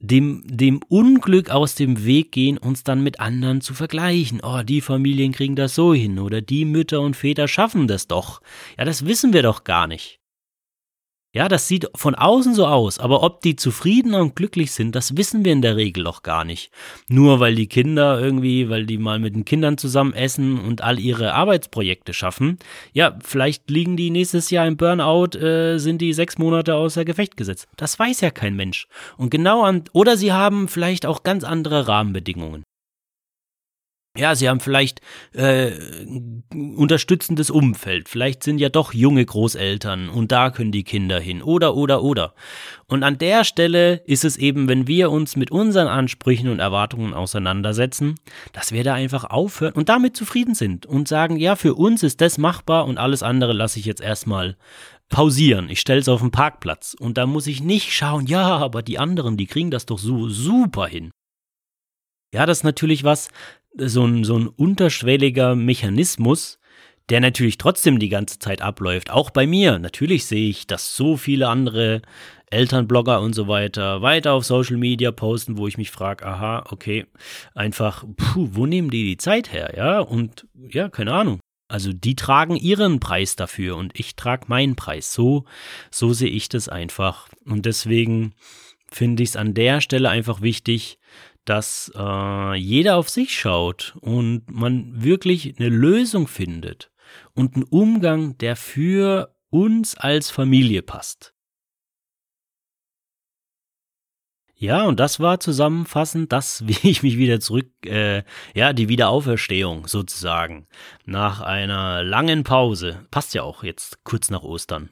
dem, 0.00 0.42
dem 0.46 0.80
Unglück 0.88 1.50
aus 1.50 1.74
dem 1.74 2.04
Weg 2.04 2.32
gehen, 2.32 2.58
uns 2.58 2.84
dann 2.84 3.02
mit 3.02 3.20
anderen 3.20 3.60
zu 3.60 3.74
vergleichen. 3.74 4.40
Oh, 4.42 4.62
die 4.62 4.80
Familien 4.80 5.32
kriegen 5.32 5.56
das 5.56 5.74
so 5.74 5.94
hin 5.94 6.18
oder 6.18 6.40
die 6.40 6.64
Mütter 6.64 7.00
und 7.00 7.16
Väter 7.16 7.48
schaffen 7.48 7.86
das 7.86 8.06
doch. 8.06 8.40
Ja, 8.78 8.84
das 8.84 9.06
wissen 9.06 9.32
wir 9.32 9.42
doch 9.42 9.64
gar 9.64 9.86
nicht. 9.86 10.20
Ja, 11.34 11.48
das 11.48 11.66
sieht 11.66 11.88
von 11.96 12.14
außen 12.14 12.54
so 12.54 12.64
aus, 12.64 13.00
aber 13.00 13.24
ob 13.24 13.40
die 13.42 13.56
zufrieden 13.56 14.14
und 14.14 14.36
glücklich 14.36 14.70
sind, 14.70 14.94
das 14.94 15.16
wissen 15.16 15.44
wir 15.44 15.52
in 15.52 15.62
der 15.62 15.74
Regel 15.74 16.06
auch 16.06 16.22
gar 16.22 16.44
nicht. 16.44 16.70
Nur 17.08 17.40
weil 17.40 17.56
die 17.56 17.66
Kinder 17.66 18.20
irgendwie, 18.20 18.70
weil 18.70 18.86
die 18.86 18.98
mal 18.98 19.18
mit 19.18 19.34
den 19.34 19.44
Kindern 19.44 19.76
zusammen 19.76 20.12
essen 20.12 20.60
und 20.60 20.82
all 20.82 21.00
ihre 21.00 21.34
Arbeitsprojekte 21.34 22.14
schaffen, 22.14 22.60
ja, 22.92 23.18
vielleicht 23.24 23.68
liegen 23.68 23.96
die 23.96 24.10
nächstes 24.10 24.50
Jahr 24.50 24.68
im 24.68 24.76
Burnout, 24.76 25.36
äh, 25.36 25.78
sind 25.78 25.98
die 26.00 26.12
sechs 26.12 26.38
Monate 26.38 26.76
außer 26.76 27.04
Gefecht 27.04 27.36
gesetzt. 27.36 27.66
Das 27.76 27.98
weiß 27.98 28.20
ja 28.20 28.30
kein 28.30 28.54
Mensch. 28.54 28.86
Und 29.16 29.30
genau 29.30 29.64
an, 29.64 29.82
oder 29.92 30.16
sie 30.16 30.32
haben 30.32 30.68
vielleicht 30.68 31.04
auch 31.04 31.24
ganz 31.24 31.42
andere 31.42 31.88
Rahmenbedingungen. 31.88 32.62
Ja, 34.16 34.36
sie 34.36 34.48
haben 34.48 34.60
vielleicht 34.60 35.00
äh, 35.32 35.72
unterstützendes 36.52 37.50
Umfeld. 37.50 38.08
Vielleicht 38.08 38.44
sind 38.44 38.58
ja 38.58 38.68
doch 38.68 38.94
junge 38.94 39.24
Großeltern 39.24 40.08
und 40.08 40.30
da 40.30 40.50
können 40.50 40.70
die 40.70 40.84
Kinder 40.84 41.18
hin. 41.18 41.42
Oder, 41.42 41.74
oder, 41.74 42.00
oder. 42.04 42.34
Und 42.86 43.02
an 43.02 43.18
der 43.18 43.42
Stelle 43.42 44.02
ist 44.06 44.24
es 44.24 44.36
eben, 44.36 44.68
wenn 44.68 44.86
wir 44.86 45.10
uns 45.10 45.34
mit 45.34 45.50
unseren 45.50 45.88
Ansprüchen 45.88 46.48
und 46.48 46.60
Erwartungen 46.60 47.12
auseinandersetzen, 47.12 48.14
dass 48.52 48.70
wir 48.70 48.84
da 48.84 48.94
einfach 48.94 49.24
aufhören 49.24 49.72
und 49.72 49.88
damit 49.88 50.16
zufrieden 50.16 50.54
sind 50.54 50.86
und 50.86 51.08
sagen, 51.08 51.36
ja, 51.36 51.56
für 51.56 51.74
uns 51.74 52.04
ist 52.04 52.20
das 52.20 52.38
machbar 52.38 52.86
und 52.86 52.98
alles 52.98 53.24
andere 53.24 53.52
lasse 53.52 53.80
ich 53.80 53.84
jetzt 53.84 54.00
erstmal 54.00 54.56
pausieren. 55.08 55.68
Ich 55.68 55.80
stelle 55.80 55.98
es 55.98 56.08
auf 56.08 56.20
den 56.20 56.30
Parkplatz. 56.30 56.94
Und 56.96 57.18
da 57.18 57.26
muss 57.26 57.48
ich 57.48 57.64
nicht 57.64 57.92
schauen, 57.92 58.26
ja, 58.26 58.58
aber 58.58 58.82
die 58.82 59.00
anderen, 59.00 59.36
die 59.36 59.46
kriegen 59.46 59.72
das 59.72 59.86
doch 59.86 59.98
so 59.98 60.28
super 60.28 60.86
hin. 60.86 61.10
Ja, 62.34 62.46
das 62.46 62.58
ist 62.58 62.64
natürlich 62.64 63.04
was, 63.04 63.28
so 63.76 64.04
ein, 64.04 64.24
so 64.24 64.38
ein 64.38 64.46
unterschwelliger 64.46 65.54
Mechanismus, 65.54 66.58
der 67.08 67.20
natürlich 67.20 67.58
trotzdem 67.58 67.98
die 67.98 68.08
ganze 68.08 68.38
Zeit 68.38 68.62
abläuft. 68.62 69.10
Auch 69.10 69.30
bei 69.30 69.46
mir. 69.46 69.78
Natürlich 69.78 70.24
sehe 70.24 70.48
ich, 70.48 70.66
dass 70.66 70.96
so 70.96 71.16
viele 71.16 71.48
andere 71.48 72.02
Elternblogger 72.50 73.20
und 73.20 73.34
so 73.34 73.48
weiter 73.48 74.00
weiter 74.00 74.32
auf 74.32 74.44
Social 74.44 74.76
Media 74.76 75.10
posten, 75.10 75.58
wo 75.58 75.66
ich 75.66 75.76
mich 75.76 75.90
frage, 75.90 76.24
aha, 76.24 76.64
okay, 76.70 77.06
einfach, 77.54 78.04
puh, 78.16 78.48
wo 78.52 78.66
nehmen 78.66 78.90
die 78.90 79.04
die 79.04 79.16
Zeit 79.16 79.52
her? 79.52 79.74
Ja, 79.76 80.00
und 80.00 80.46
ja, 80.68 80.88
keine 80.88 81.12
Ahnung. 81.12 81.40
Also 81.68 81.92
die 81.92 82.14
tragen 82.14 82.56
ihren 82.56 83.00
Preis 83.00 83.36
dafür 83.36 83.76
und 83.76 83.98
ich 83.98 84.16
trage 84.16 84.44
meinen 84.48 84.76
Preis. 84.76 85.12
So, 85.12 85.44
so 85.90 86.12
sehe 86.12 86.28
ich 86.28 86.48
das 86.48 86.68
einfach. 86.68 87.28
Und 87.44 87.66
deswegen 87.66 88.34
finde 88.90 89.22
ich 89.22 89.30
es 89.30 89.36
an 89.36 89.54
der 89.54 89.80
Stelle 89.80 90.08
einfach 90.08 90.40
wichtig, 90.40 90.98
dass 91.44 91.92
äh, 91.94 92.54
jeder 92.54 92.96
auf 92.96 93.08
sich 93.08 93.38
schaut 93.38 93.96
und 94.00 94.50
man 94.50 95.02
wirklich 95.02 95.58
eine 95.58 95.68
Lösung 95.68 96.26
findet 96.26 96.90
und 97.34 97.54
einen 97.54 97.64
Umgang, 97.64 98.38
der 98.38 98.56
für 98.56 99.34
uns 99.50 99.96
als 99.96 100.30
Familie 100.30 100.82
passt. 100.82 101.34
Ja, 104.56 104.84
und 104.84 104.98
das 104.98 105.20
war 105.20 105.40
zusammenfassend 105.40 106.32
das, 106.32 106.66
wie 106.66 106.88
ich 106.88 107.02
mich 107.02 107.18
wieder 107.18 107.40
zurück, 107.40 107.70
äh, 107.84 108.22
ja, 108.54 108.72
die 108.72 108.88
Wiederauferstehung 108.88 109.86
sozusagen. 109.86 110.66
Nach 111.04 111.40
einer 111.40 112.02
langen 112.02 112.44
Pause. 112.44 113.06
Passt 113.10 113.34
ja 113.34 113.42
auch 113.42 113.62
jetzt 113.62 114.02
kurz 114.04 114.30
nach 114.30 114.42
Ostern. 114.42 114.90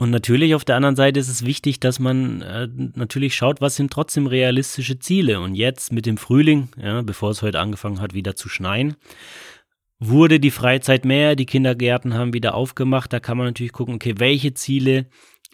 Und 0.00 0.08
natürlich 0.08 0.54
auf 0.54 0.64
der 0.64 0.76
anderen 0.76 0.96
Seite 0.96 1.20
ist 1.20 1.28
es 1.28 1.44
wichtig, 1.44 1.78
dass 1.78 1.98
man 1.98 2.40
äh, 2.40 2.68
natürlich 2.94 3.34
schaut, 3.34 3.60
was 3.60 3.76
sind 3.76 3.92
trotzdem 3.92 4.26
realistische 4.26 4.98
Ziele. 4.98 5.40
Und 5.40 5.54
jetzt 5.54 5.92
mit 5.92 6.06
dem 6.06 6.16
Frühling, 6.16 6.70
ja, 6.82 7.02
bevor 7.02 7.28
es 7.28 7.42
heute 7.42 7.60
angefangen 7.60 8.00
hat, 8.00 8.14
wieder 8.14 8.34
zu 8.34 8.48
schneien, 8.48 8.96
wurde 9.98 10.40
die 10.40 10.50
Freizeit 10.50 11.04
mehr, 11.04 11.36
die 11.36 11.44
Kindergärten 11.44 12.14
haben 12.14 12.32
wieder 12.32 12.54
aufgemacht. 12.54 13.12
Da 13.12 13.20
kann 13.20 13.36
man 13.36 13.48
natürlich 13.48 13.72
gucken, 13.72 13.96
okay, 13.96 14.14
welche 14.16 14.54
Ziele 14.54 15.04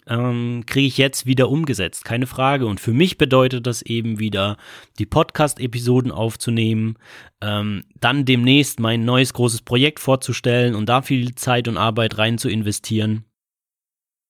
ähm, 0.07 0.63
kriege 0.65 0.87
ich 0.87 0.97
jetzt 0.97 1.27
wieder 1.27 1.49
umgesetzt? 1.49 2.05
Keine 2.05 2.29
Frage. 2.29 2.67
Und 2.67 2.79
für 2.79 2.93
mich 2.93 3.19
bedeutet 3.19 3.67
das 3.67 3.83
eben 3.83 4.21
wieder, 4.21 4.59
die 5.01 5.07
Podcast-Episoden 5.07 6.13
aufzunehmen, 6.13 6.99
ähm, 7.41 7.83
dann 7.99 8.25
demnächst 8.25 8.79
mein 8.79 9.05
neues 9.05 9.33
großes 9.33 9.63
Projekt 9.63 9.99
vorzustellen 9.99 10.77
und 10.77 10.89
da 10.89 11.03
viel 11.03 11.35
Zeit 11.35 11.67
und 11.67 11.79
Arbeit 11.79 12.17
rein 12.17 12.39
zu 12.39 12.49
investieren. 12.49 13.25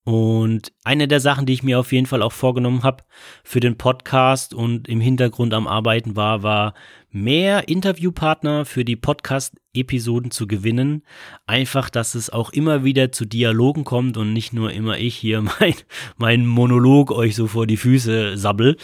Und 0.06 0.72
eine 0.84 1.08
der 1.08 1.18
Sachen, 1.18 1.46
die 1.46 1.52
ich 1.52 1.64
mir 1.64 1.80
auf 1.80 1.90
jeden 1.90 2.06
Fall 2.06 2.22
auch 2.22 2.30
vorgenommen 2.30 2.84
habe 2.84 3.02
für 3.42 3.58
den 3.58 3.76
Podcast 3.76 4.54
und 4.54 4.86
im 4.86 5.00
Hintergrund 5.00 5.52
am 5.52 5.66
Arbeiten 5.66 6.14
war, 6.14 6.44
war 6.44 6.74
mehr 7.16 7.68
Interviewpartner 7.68 8.64
für 8.64 8.84
die 8.84 8.94
Podcast-Episoden 8.94 10.30
zu 10.30 10.46
gewinnen. 10.46 11.02
Einfach, 11.46 11.90
dass 11.90 12.14
es 12.14 12.30
auch 12.30 12.52
immer 12.52 12.84
wieder 12.84 13.10
zu 13.10 13.24
Dialogen 13.24 13.84
kommt 13.84 14.16
und 14.16 14.32
nicht 14.32 14.52
nur 14.52 14.70
immer 14.72 14.98
ich 14.98 15.16
hier 15.16 15.40
mein, 15.60 15.74
mein 16.16 16.46
Monolog 16.46 17.10
euch 17.10 17.34
so 17.34 17.46
vor 17.46 17.66
die 17.66 17.78
Füße 17.78 18.36
sabbel. 18.36 18.76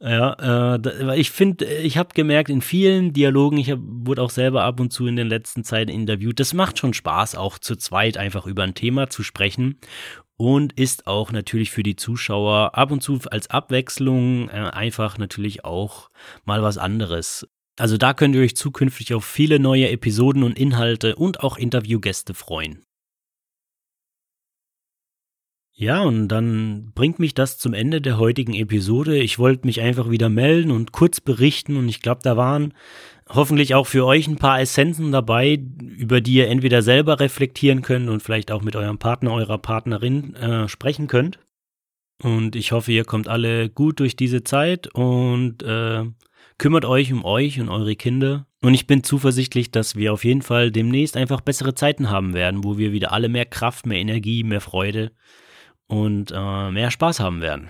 Ja, 0.00 0.76
äh, 0.76 1.20
ich 1.20 1.30
finde, 1.30 1.66
ich 1.66 1.98
habe 1.98 2.14
gemerkt, 2.14 2.50
in 2.50 2.62
vielen 2.62 3.12
Dialogen, 3.12 3.58
ich 3.58 3.70
hab, 3.70 3.78
wurde 3.82 4.22
auch 4.22 4.30
selber 4.30 4.64
ab 4.64 4.80
und 4.80 4.92
zu 4.92 5.06
in 5.06 5.16
den 5.16 5.28
letzten 5.28 5.62
Zeiten 5.62 5.90
interviewt, 5.90 6.40
das 6.40 6.54
macht 6.54 6.78
schon 6.78 6.94
Spaß, 6.94 7.34
auch 7.34 7.58
zu 7.58 7.76
zweit 7.76 8.16
einfach 8.16 8.46
über 8.46 8.62
ein 8.62 8.74
Thema 8.74 9.10
zu 9.10 9.22
sprechen 9.22 9.78
und 10.36 10.72
ist 10.72 11.06
auch 11.06 11.32
natürlich 11.32 11.70
für 11.70 11.82
die 11.82 11.96
Zuschauer 11.96 12.74
ab 12.74 12.90
und 12.90 13.02
zu 13.02 13.20
als 13.30 13.50
Abwechslung 13.50 14.48
äh, 14.48 14.70
einfach 14.72 15.18
natürlich 15.18 15.64
auch 15.64 16.10
mal 16.44 16.62
was 16.62 16.78
anderes. 16.78 17.46
Also 17.76 17.96
da 17.96 18.14
könnt 18.14 18.34
ihr 18.34 18.42
euch 18.42 18.56
zukünftig 18.56 19.14
auf 19.14 19.24
viele 19.24 19.58
neue 19.58 19.90
Episoden 19.90 20.42
und 20.44 20.58
Inhalte 20.58 21.16
und 21.16 21.40
auch 21.40 21.56
Interviewgäste 21.56 22.34
freuen. 22.34 22.84
Ja, 25.76 26.02
und 26.02 26.28
dann 26.28 26.92
bringt 26.94 27.18
mich 27.18 27.34
das 27.34 27.58
zum 27.58 27.74
Ende 27.74 28.00
der 28.00 28.16
heutigen 28.16 28.54
Episode. 28.54 29.18
Ich 29.18 29.40
wollte 29.40 29.66
mich 29.66 29.80
einfach 29.80 30.08
wieder 30.08 30.28
melden 30.28 30.70
und 30.70 30.92
kurz 30.92 31.20
berichten 31.20 31.76
und 31.76 31.88
ich 31.88 32.00
glaube, 32.00 32.20
da 32.22 32.36
waren 32.36 32.74
hoffentlich 33.28 33.74
auch 33.74 33.88
für 33.88 34.06
euch 34.06 34.28
ein 34.28 34.36
paar 34.36 34.60
Essenzen 34.60 35.10
dabei, 35.10 35.60
über 35.80 36.20
die 36.20 36.34
ihr 36.34 36.48
entweder 36.48 36.80
selber 36.82 37.18
reflektieren 37.18 37.82
könnt 37.82 38.08
und 38.08 38.22
vielleicht 38.22 38.52
auch 38.52 38.62
mit 38.62 38.76
eurem 38.76 38.98
Partner, 38.98 39.32
eurer 39.32 39.58
Partnerin 39.58 40.36
äh, 40.36 40.68
sprechen 40.68 41.08
könnt. 41.08 41.40
Und 42.22 42.54
ich 42.54 42.70
hoffe, 42.70 42.92
ihr 42.92 43.04
kommt 43.04 43.26
alle 43.26 43.68
gut 43.68 43.98
durch 43.98 44.14
diese 44.14 44.44
Zeit 44.44 44.86
und 44.94 45.64
äh, 45.64 46.04
kümmert 46.58 46.84
euch 46.84 47.12
um 47.12 47.24
euch 47.24 47.60
und 47.60 47.68
eure 47.68 47.96
Kinder. 47.96 48.46
Und 48.62 48.74
ich 48.74 48.86
bin 48.86 49.02
zuversichtlich, 49.02 49.70
dass 49.70 49.96
wir 49.96 50.12
auf 50.12 50.24
jeden 50.24 50.42
Fall 50.42 50.70
demnächst 50.70 51.16
einfach 51.16 51.40
bessere 51.40 51.74
Zeiten 51.74 52.10
haben 52.10 52.34
werden, 52.34 52.64
wo 52.64 52.78
wir 52.78 52.92
wieder 52.92 53.12
alle 53.12 53.28
mehr 53.28 53.46
Kraft, 53.46 53.86
mehr 53.86 53.98
Energie, 53.98 54.42
mehr 54.42 54.60
Freude 54.60 55.12
und 55.86 56.32
äh, 56.34 56.70
mehr 56.70 56.90
Spaß 56.90 57.20
haben 57.20 57.40
werden. 57.40 57.68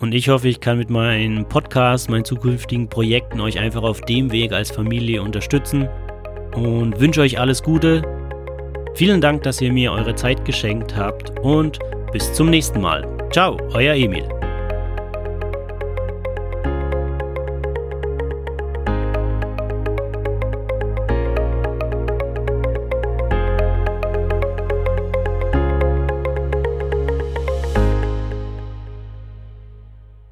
Und 0.00 0.14
ich 0.14 0.28
hoffe, 0.28 0.48
ich 0.48 0.60
kann 0.60 0.78
mit 0.78 0.90
meinem 0.90 1.48
Podcast, 1.48 2.10
meinen 2.10 2.24
zukünftigen 2.24 2.88
Projekten 2.88 3.40
euch 3.40 3.60
einfach 3.60 3.84
auf 3.84 4.00
dem 4.00 4.32
Weg 4.32 4.52
als 4.52 4.72
Familie 4.72 5.22
unterstützen 5.22 5.88
und 6.54 6.98
wünsche 6.98 7.20
euch 7.20 7.38
alles 7.38 7.62
Gute. 7.62 8.02
Vielen 8.94 9.20
Dank, 9.20 9.44
dass 9.44 9.60
ihr 9.60 9.72
mir 9.72 9.92
eure 9.92 10.16
Zeit 10.16 10.44
geschenkt 10.44 10.96
habt 10.96 11.38
und 11.40 11.78
bis 12.12 12.32
zum 12.34 12.50
nächsten 12.50 12.80
Mal. 12.80 13.06
Ciao, 13.30 13.56
euer 13.74 13.94
Emil. 13.94 14.51